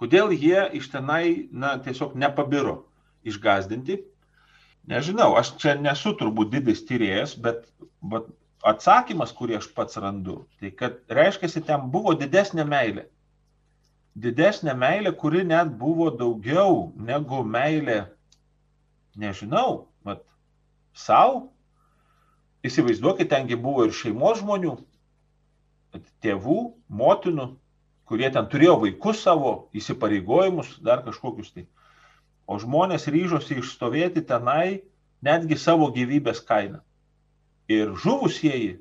[0.00, 2.86] Kodėl jie iš tenai, na, tiesiog nepabiro
[3.28, 4.00] išgazdinti?
[4.88, 7.68] Nežinau, aš čia nesu turbūt didis tyrėjas, bet,
[8.00, 8.24] bet
[8.66, 13.06] atsakymas, kurį aš pats randu, tai kad reiškia, ten buvo didesnė meilė.
[14.18, 18.06] Didesnė meilė, kuri net buvo daugiau negu meilė,
[19.16, 20.24] nežinau, mat,
[20.96, 21.50] savo.
[22.66, 24.76] Įsivaizduokit, tengi buvo ir šeimos žmonių,
[26.24, 27.48] tėvų, motinų,
[28.08, 31.66] kurie ten turėjo vaikus savo, įsipareigojimus, dar kažkokius tai.
[32.46, 34.82] O žmonės ryžosi išstovėti tenai
[35.24, 36.82] netgi savo gyvybės kainą.
[37.70, 38.80] Ir žuvusieji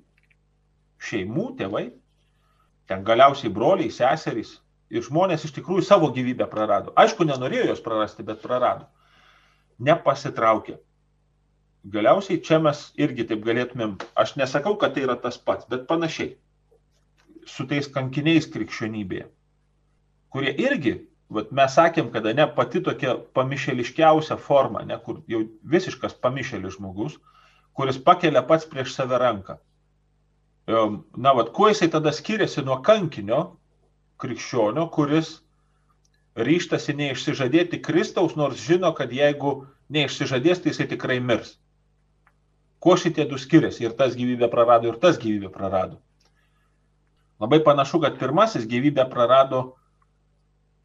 [1.02, 1.86] šeimų tėvai,
[2.90, 4.58] ten galiausiai broliai, seserys,
[4.92, 6.94] ir žmonės iš tikrųjų savo gyvybę prarado.
[7.00, 8.90] Aišku, nenorėjo jos prarasti, bet prarado.
[9.80, 10.78] Nepasitraukė.
[11.94, 16.36] Galiausiai čia mes irgi taip galėtumėm, aš nesakau, kad tai yra tas pats, bet panašiai.
[17.50, 19.26] Su tais kankiniais krikščionybėje,
[20.34, 20.98] kurie irgi
[21.32, 27.18] vat mes sakėm, kad ne pati tokia pamišeliškiausia forma, ne, kur jau visiškas pamišelis žmogus,
[27.78, 29.58] kuris pakelia pats prieš save ranką.
[30.68, 33.42] Na, vad, kuo jisai tada skiriasi nuo kankinio
[34.22, 35.40] krikščionio, kuris
[36.38, 41.58] ryštasi neišsižadėti Kristaus, nors žino, kad jeigu neišsižadės, tai jisai tikrai mirs.
[42.82, 43.84] Kuo šitie du skiriasi?
[43.86, 46.00] Ir tas gyvybę prarado, ir tas gyvybę prarado.
[47.42, 49.62] Labai panašu, kad pirmasis gyvybę prarado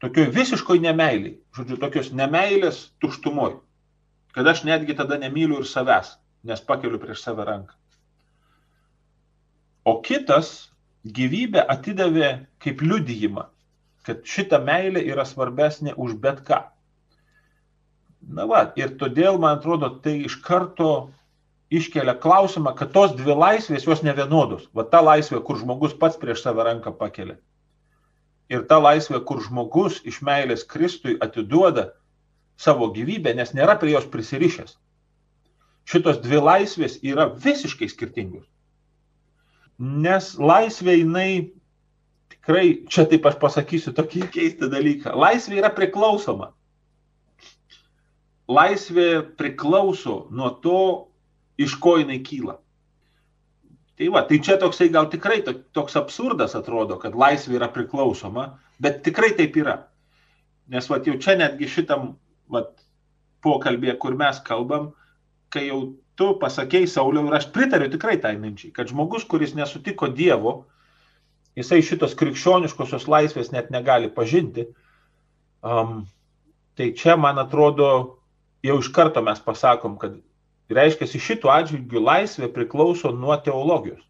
[0.01, 3.59] tokioj visiškoj nemailiai, žodžiu, tokios nemailės tuštumoj,
[4.33, 6.15] kad aš netgi tada nemyliu ir savęs,
[6.45, 7.77] nes pakeliu prieš save ranką.
[9.87, 10.71] O kitas
[11.05, 12.31] gyvybę atidavė
[12.63, 13.45] kaip liudijimą,
[14.07, 16.63] kad šita meilė yra svarbesnė už bet ką.
[18.27, 20.89] Na va, ir todėl, man atrodo, tai iš karto
[21.73, 24.69] iškelia klausimą, kad tos dvi laisvės jos nevienodos.
[24.75, 27.37] Va ta laisvė, kur žmogus pats prieš save ranką pakelia
[28.49, 31.91] ir ta laisvė, kur žmogus iš meilės Kristui atiduoda
[32.57, 34.77] savo gyvybę, nes nėra prie jos prisirišęs.
[35.87, 38.47] Šitos dvi laisvės yra visiškai skirtingos.
[39.77, 41.31] Nes laisvė jinai
[42.31, 46.51] tikrai, čia taip aš pasakysiu tokį keistą dalyką, laisvė yra priklausoma.
[48.47, 50.81] Laisvė priklauso nuo to,
[51.57, 52.57] iš ko jinai kyla.
[53.97, 55.39] Tai va, tai čia toksai gal tikrai
[55.73, 59.79] toks absurdas atrodo, kad laisvė yra priklausoma, bet tikrai taip yra.
[60.69, 62.11] Nes va, jau čia netgi šitam
[62.53, 62.67] va,
[63.41, 64.91] pokalbėje, kur mes kalbam,
[65.53, 65.79] kai jau
[66.17, 70.59] tu pasakėjai Sauliau ir aš pritariu tikrai tai minčiai, kad žmogus, kuris nesutiko Dievo,
[71.57, 74.67] jisai šitos krikščioniškosios laisvės net negali pažinti.
[75.65, 76.03] Um,
[76.77, 77.89] tai čia, man atrodo,
[78.65, 80.19] jau iš karto mes pasakom, kad
[80.73, 84.03] reiškia, šitų atžvilgių laisvė priklauso nuo teologijos.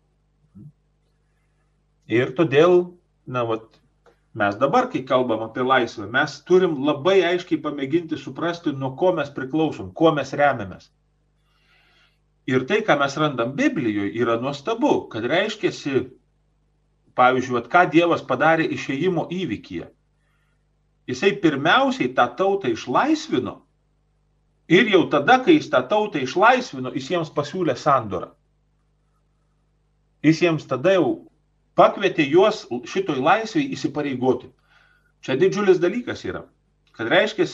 [2.07, 2.93] Ir todėl,
[3.27, 3.65] na, vat,
[4.37, 9.29] mes dabar, kai kalbam apie laisvę, mes turim labai aiškiai pamėginti suprasti, nuo ko mes
[9.35, 10.87] priklausom, kuo mes remiamės.
[12.47, 16.05] Ir tai, ką mes randam Biblijoje, yra nuostabu, kad reiškia,
[17.17, 19.89] pavyzdžiui, vat, ką Dievas padarė išėjimo įvykyje.
[21.11, 23.66] Jisai pirmiausiai tą tautą išlaisvino
[24.67, 28.33] Ir jau tada, kai jis tą tautą išlaisvino, jis jiems pasiūlė sandorą.
[30.25, 31.11] Jis jiems tada jau
[31.79, 34.49] pakvietė juos šitoj laisvėj įsipareigoti.
[35.23, 36.43] Čia didžiulis dalykas yra.
[36.97, 37.45] Kad reiškia,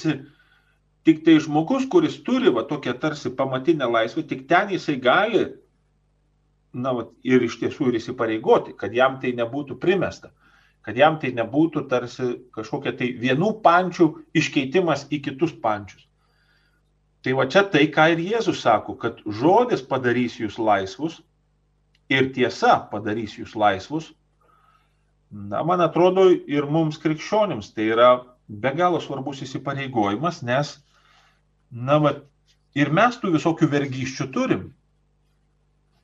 [1.04, 5.44] tik tai žmogus, kuris turi va tokią tarsi pamatinę laisvę, tik ten jisai gali,
[6.74, 10.32] na, va, ir iš tiesų ir įsipareigoti, kad jam tai nebūtų primesta,
[10.82, 14.10] kad jam tai nebūtų tarsi kažkokia tai vienų pančių
[14.42, 16.08] iškeitimas į kitus pančius.
[17.24, 21.22] Tai va čia tai, ką ir Jėzus sako, kad žodis padarys jūs laisvus
[22.12, 24.12] ir tiesa padarys jūs laisvus.
[25.32, 28.12] Na, man atrodo, ir mums krikščionims tai yra
[28.48, 30.76] be galo svarbus įsipareigojimas, nes,
[31.72, 32.12] na, va,
[32.74, 34.64] Ir mes tų visokių vergyščių turim.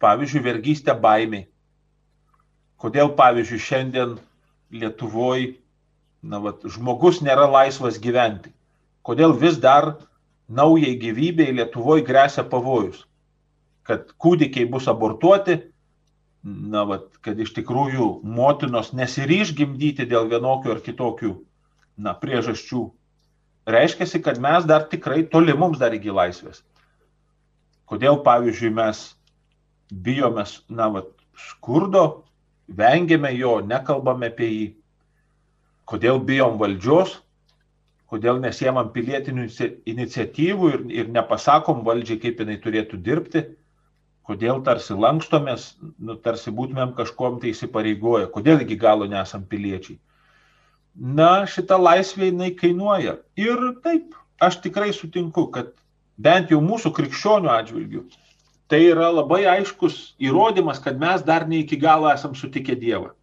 [0.04, 1.48] Pavyzdžiui, vergystė baimiai.
[2.80, 4.14] Kodėl, pavyzdžiui, šiandien
[4.70, 5.56] Lietuvoje
[6.22, 8.54] na, vat, žmogus nėra laisvas gyventi?
[9.02, 9.96] Kodėl vis dar
[10.50, 13.06] naujai gyvybei Lietuvoje grėsia pavojus?
[13.88, 15.60] Kad kūdikiai bus abortuoti,
[16.44, 21.34] na, vat, kad iš tikrųjų motinos nesiryž gimdyti dėl vienokių ar kitokių
[22.00, 22.86] na, priežasčių.
[23.70, 26.64] Reiškia, kad mes dar tikrai toli mums dar iki laisvės.
[27.90, 29.04] Kodėl, pavyzdžiui, mes
[29.90, 32.24] bijome na, vat, skurdo,
[32.70, 34.68] vengiame jo, nekalbame apie jį.
[35.90, 37.18] Kodėl bijom valdžios,
[38.10, 39.48] kodėl nesiemam pilietinių
[39.90, 43.46] iniciatyvų ir, ir nepasakom valdžiai, kaip jinai turėtų dirbti
[44.30, 49.98] kodėl tarsi lankstomės, nu, tarsi būtumėm kažkom tai įsipareigoję, kodėl iki galo nesam piliečiai.
[50.94, 53.18] Na, šita laisvė jinai kainuoja.
[53.40, 55.72] Ir taip, aš tikrai sutinku, kad
[56.22, 58.04] bent jau mūsų krikščionių atžvilgių,
[58.70, 63.16] tai yra labai aiškus įrodymas, kad mes dar ne iki galo esam sutikę Dievą.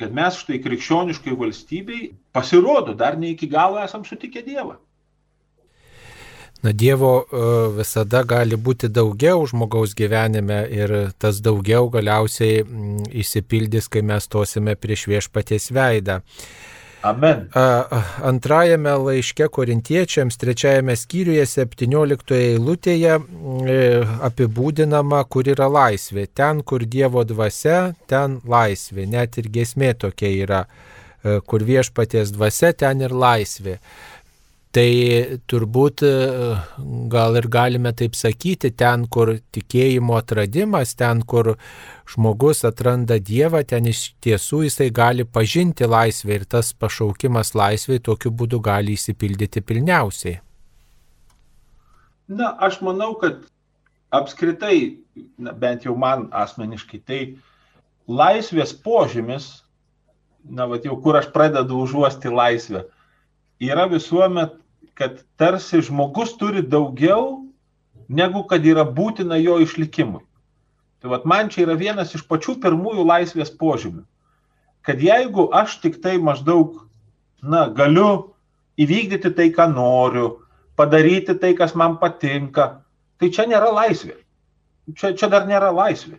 [0.00, 4.78] Kad mes štai krikščioniškai valstybei pasirodo, dar ne iki galo esam sutikę Dievą.
[6.62, 7.42] Na, Dievo e,
[7.76, 12.64] visada gali būti daugiau žmogaus gyvenime ir tas daugiau galiausiai
[13.22, 16.20] įsipildys, kai mes stosime prieš viešpaties veidą.
[17.02, 17.46] Amen.
[18.24, 23.78] Antrajame laiške korintiečiams, trečiajame skyriuje, 17 eilutėje e,
[24.28, 26.26] apibūdinama, kur yra laisvė.
[26.36, 29.08] Ten, kur Dievo dvasia, ten laisvė.
[29.08, 30.60] Net ir gesmė tokia yra,
[31.24, 33.78] e, kur viešpaties dvasia, ten ir laisvė.
[34.70, 34.90] Tai
[35.50, 36.10] turbūt e,
[37.10, 41.56] gal ir galime taip sakyti, ten, kur tikėjimo atradimas, ten, kur
[42.06, 48.30] žmogus atranda Dievą, ten iš tiesų jisai gali pažinti laisvę ir tas pašaukimas laisvai tokiu
[48.30, 50.36] būdu gali įsipildyti pilniausiai.
[52.30, 53.42] Na, aš manau, kad
[54.14, 55.02] apskritai,
[55.34, 57.20] na, bent jau man asmeniškai, tai
[58.06, 59.50] laisvės požymis,
[60.46, 62.86] na, va jau kur aš pradedu užuosti laisvę,
[63.58, 64.59] yra visuomet,
[65.00, 67.46] kad tarsi žmogus turi daugiau,
[68.08, 70.20] negu kad yra būtina jo išlikimui.
[71.00, 74.04] Tai vat man čia yra vienas iš pačių pirmųjų laisvės požymių.
[74.84, 76.82] Kad jeigu aš tik tai maždaug,
[77.40, 78.34] na, galiu
[78.80, 80.28] įvykdyti tai, ką noriu,
[80.76, 82.82] padaryti tai, kas man patinka,
[83.20, 84.18] tai čia nėra laisvė.
[84.96, 86.18] Čia, čia dar nėra laisvė.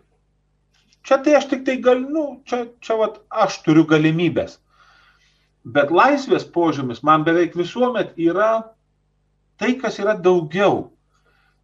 [1.05, 4.57] Čia tai aš tik tai galiu, nu, čia, čia vat, aš turiu galimybės.
[5.63, 8.73] Bet laisvės požymis man beveik visuomet yra
[9.61, 10.89] tai, kas yra daugiau.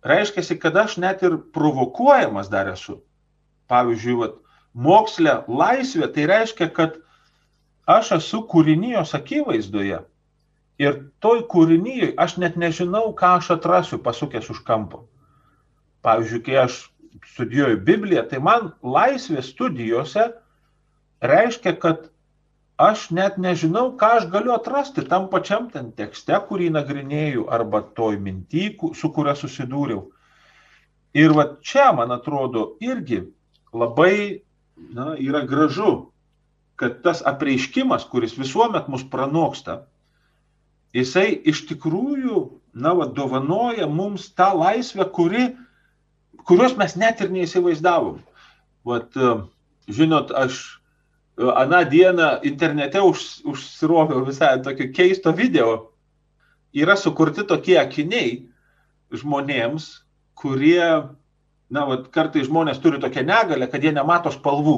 [0.06, 3.00] Reiškia, kad aš net ir provokuojamas dar esu.
[3.68, 4.36] Pavyzdžiui, vat,
[4.74, 7.00] moksle laisvė tai reiškia, kad
[7.90, 10.04] aš esu kūrinijos akivaizdoje.
[10.78, 15.08] Ir toj kūrinyje aš net nežinau, ką aš atrasiu pasukęs už kampo.
[16.06, 16.84] Pavyzdžiui, kai aš
[17.34, 20.28] studijuoju Bibliją, tai man laisvė studijose
[21.26, 22.06] reiškia, kad
[22.78, 28.20] aš net nežinau, ką aš galiu atrasti tam pačiam ten tekste, kurį nagrinėjau, arba toj
[28.22, 30.06] minty, su kuria susidūriau.
[31.18, 33.24] Ir va čia, man atrodo, irgi
[33.74, 34.44] labai
[34.94, 36.12] na, yra gražu,
[36.78, 39.88] kad tas apreiškimas, kuris visuomet mus pranoksta,
[40.94, 42.44] jisai iš tikrųjų,
[42.78, 45.48] na, va, dovanoja mums tą laisvę, kuri,
[46.46, 48.22] kurios mes net ir neįsivaizdavom.
[48.86, 49.18] Vat,
[49.90, 50.77] žinot, aš
[51.38, 55.94] aną dieną internete už, užsiroviau visai tokio keisto video.
[56.74, 58.50] Yra sukurti tokie akiniai
[59.14, 59.86] žmonėms,
[60.38, 60.82] kurie,
[61.70, 64.78] na, vat, kartai žmonės turi tokią negalę, kad jie nemato spalvų.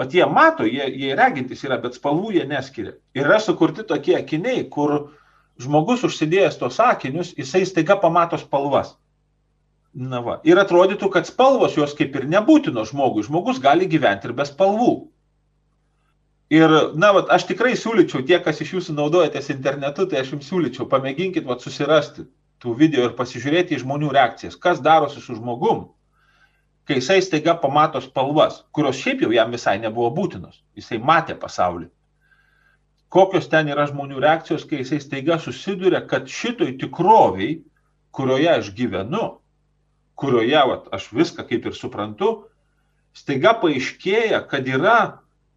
[0.00, 2.96] Pat jie mato, jie, jie regintis yra, bet spalvų jie neskiria.
[3.16, 5.12] Yra sukurti tokie akiniai, kur
[5.60, 8.96] žmogus užsidėjęs tos akinius, jisai staiga pamato spalvas.
[9.92, 10.38] Na va.
[10.46, 13.26] Ir atrodytų, kad spalvos jos kaip ir nebūtino žmogui.
[13.26, 15.09] Žmogus gali gyventi ir be spalvų.
[16.50, 20.48] Ir, na, vat, aš tikrai siūlyčiau, tie, kas iš jūsų naudojatės internetu, tai aš jums
[20.50, 22.24] siūlyčiau, pamėginkit vat, susirasti
[22.60, 25.84] tų video ir pasižiūrėti į žmonių reakcijas, kas darosi su žmogum,
[26.90, 31.86] kai jisai staiga pamato spalvas, kurios šiaip jau jam visai nebuvo būtinos, jisai matė pasaulį.
[33.14, 37.60] Kokios ten yra žmonių reakcijos, kai jisai staiga susiduria, kad šitoj tikroviai,
[38.10, 39.36] kurioje aš gyvenu,
[40.18, 42.34] kurioje vat, aš viską kaip ir suprantu,
[43.14, 44.98] staiga paaiškėja, kad yra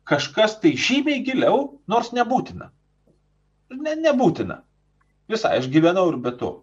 [0.10, 2.70] kažkas tai žymiai giliau, nors nebūtina.
[3.74, 4.62] Ne, nebūtina.
[5.32, 6.54] Visai, aš gyvenau ir be to.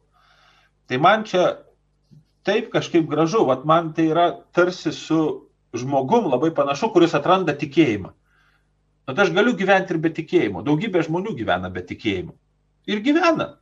[0.90, 1.62] Tai man čia
[2.46, 4.26] taip kažkaip gražu, vat man tai yra
[4.56, 5.20] tarsi su
[5.76, 8.12] žmogum labai panašu, kuris atranda tikėjimą.
[9.08, 10.62] Bet aš galiu gyventi ir be tikėjimo.
[10.66, 12.36] Daugybė žmonių gyvena be tikėjimo.
[12.90, 13.56] Ir gyvena.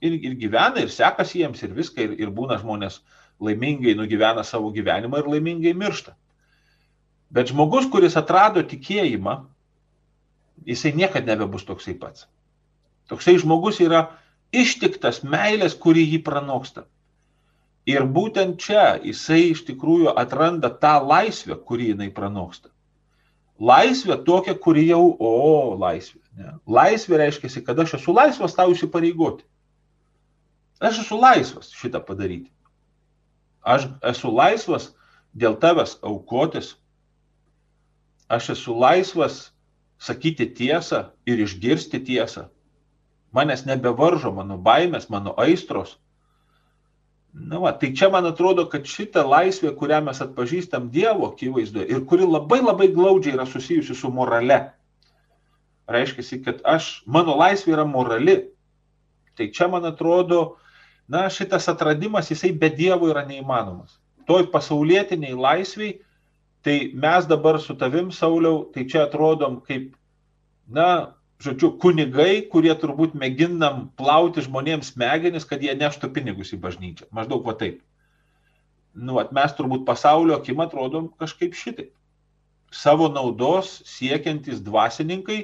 [0.00, 3.00] ir, ir gyvena, ir sekasi jiems, ir viską, ir, ir būna žmonės
[3.40, 6.16] laimingai nugyvena savo gyvenimą ir laimingai miršta.
[7.34, 9.40] Bet žmogus, kuris atrado tikėjimą,
[10.66, 12.28] jisai niekada nebebus toksai pats.
[13.10, 14.06] Toksai žmogus yra
[14.54, 16.86] ištiktas meilės, kuri jį pranoksta.
[17.86, 22.72] Ir būtent čia jisai iš tikrųjų atranda tą laisvę, kurį jinai pranoksta.
[23.62, 26.20] Laisvė tokia, kuri jau, o, laisvė.
[26.36, 26.56] Ne.
[26.68, 29.46] Laisvė reiškia, kad aš esu laisvas tau įsipareigoti.
[30.82, 32.50] Aš esu laisvas šitą padaryti.
[33.64, 34.90] Aš esu laisvas
[35.32, 36.74] dėl tavęs aukotis.
[38.28, 39.52] Aš esu laisvas
[39.98, 42.48] sakyti tiesą ir išgirsti tiesą.
[43.32, 45.96] Manęs nebevaržo mano baimės, mano aistros.
[47.36, 52.04] Na, va, tai čia man atrodo, kad šita laisvė, kurią mes atpažįstam Dievo akivaizdoje ir
[52.08, 54.56] kuri labai labai glaudžiai yra susijusi su morale.
[55.86, 58.38] Reiškia, kad aš, mano laisvė yra morali.
[59.36, 60.56] Tai čia man atrodo,
[61.12, 64.00] na, šitas atradimas, jisai be Dievo yra neįmanomas.
[64.26, 65.98] Toj pasaulietiniai laisviai,
[66.66, 69.92] tai mes dabar su tavim, Sauliau, tai čia atrodom kaip,
[70.66, 77.06] na, žodžiu, kunigai, kurie turbūt mėginam plauti žmonėms smegenis, kad jie neštų pinigus į bažnyčią.
[77.14, 77.84] Maždaug va taip.
[78.96, 81.92] Nu, at mes turbūt pasaulio akim atrodom kažkaip šitaip.
[82.74, 85.38] Savo naudos siekiantys dvasininkai,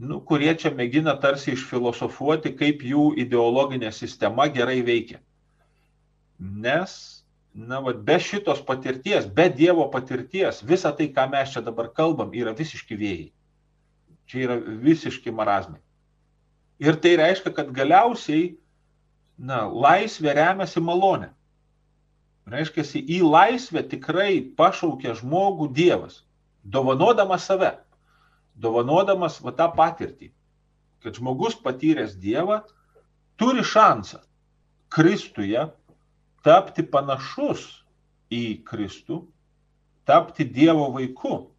[0.00, 5.20] nu, kurie čia mėgina tarsi išfilosofuoti, kaip jų ideologinė sistema gerai veikia.
[6.40, 7.21] Nes,
[7.54, 12.32] na, va, be šitos patirties, be Dievo patirties, visa tai, ką mes čia dabar kalbam,
[12.32, 13.28] yra visiški vėjai.
[14.30, 15.80] Čia yra visiški marazmai.
[16.82, 18.54] Ir tai reiškia, kad galiausiai
[19.38, 21.30] na, laisvė remiasi malonė.
[22.48, 26.22] Reiškia, į laisvę tikrai pašaukia žmogų Dievas,
[26.64, 27.76] dovanodamas save,
[28.58, 30.32] dovanodamas va tą patirtį,
[31.04, 32.62] kad žmogus patyręs Dievą
[33.38, 34.22] turi šansą
[34.92, 35.62] Kristuje
[36.46, 37.64] tapti panašus
[38.32, 39.22] į Kristų,
[40.08, 41.52] tapti Dievo vaiku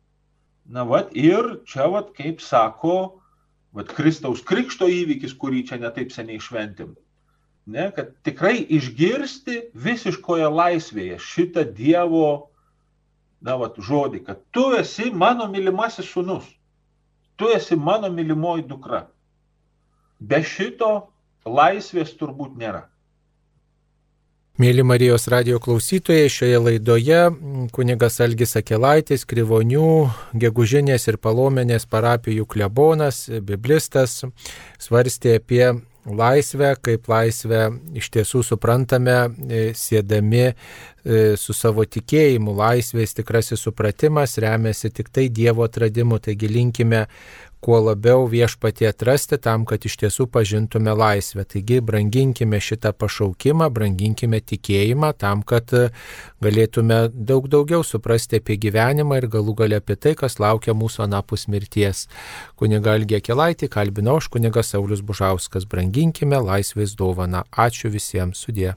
[0.66, 3.20] Na, vat, ir čia, vat, kaip sako,
[3.76, 6.94] vat, Kristaus krikšto įvykis, kurį čia netaip seniai šventim.
[7.68, 12.50] Ne, kad tikrai išgirsti visiškoje laisvėje šitą Dievo,
[13.44, 16.48] na, vat, žodį, kad tu esi mano mylimasis sunus,
[17.36, 19.06] tu esi mano mylimoji dukra.
[20.24, 20.94] Be šito
[21.44, 22.86] laisvės turbūt nėra.
[24.62, 27.22] Mėly Marijos radio klausytojai, šioje laidoje
[27.74, 29.88] kunigas Algis Akelaitis, Krivonių,
[30.38, 34.20] Gegužinės ir Palomenės parapijų klebonas, biblistas,
[34.78, 35.64] svarstė apie
[36.06, 37.64] laisvę, kaip laisvę
[37.98, 39.18] iš tiesų suprantame,
[39.50, 40.54] e, sėdami e,
[41.34, 42.54] su savo tikėjimu.
[42.54, 47.08] Laisvės tikrasis supratimas remiasi tik tai Dievo atradimu, taigi linkime
[47.64, 51.46] kuo labiau viešpatie atrasti tam, kad iš tiesų pažintume laisvę.
[51.48, 55.72] Taigi branginkime šitą pašaukimą, branginkime tikėjimą tam, kad
[56.44, 61.48] galėtume daug daugiau suprasti apie gyvenimą ir galų galę apie tai, kas laukia mūsų anapus
[61.48, 62.08] mirties.
[62.60, 65.70] Kuniga Algė Kelaitį kalbinau aš kunigas Saulis Bužauskas.
[65.70, 67.48] Branginkime laisvės dovaną.
[67.56, 68.76] Ačiū visiems sudė.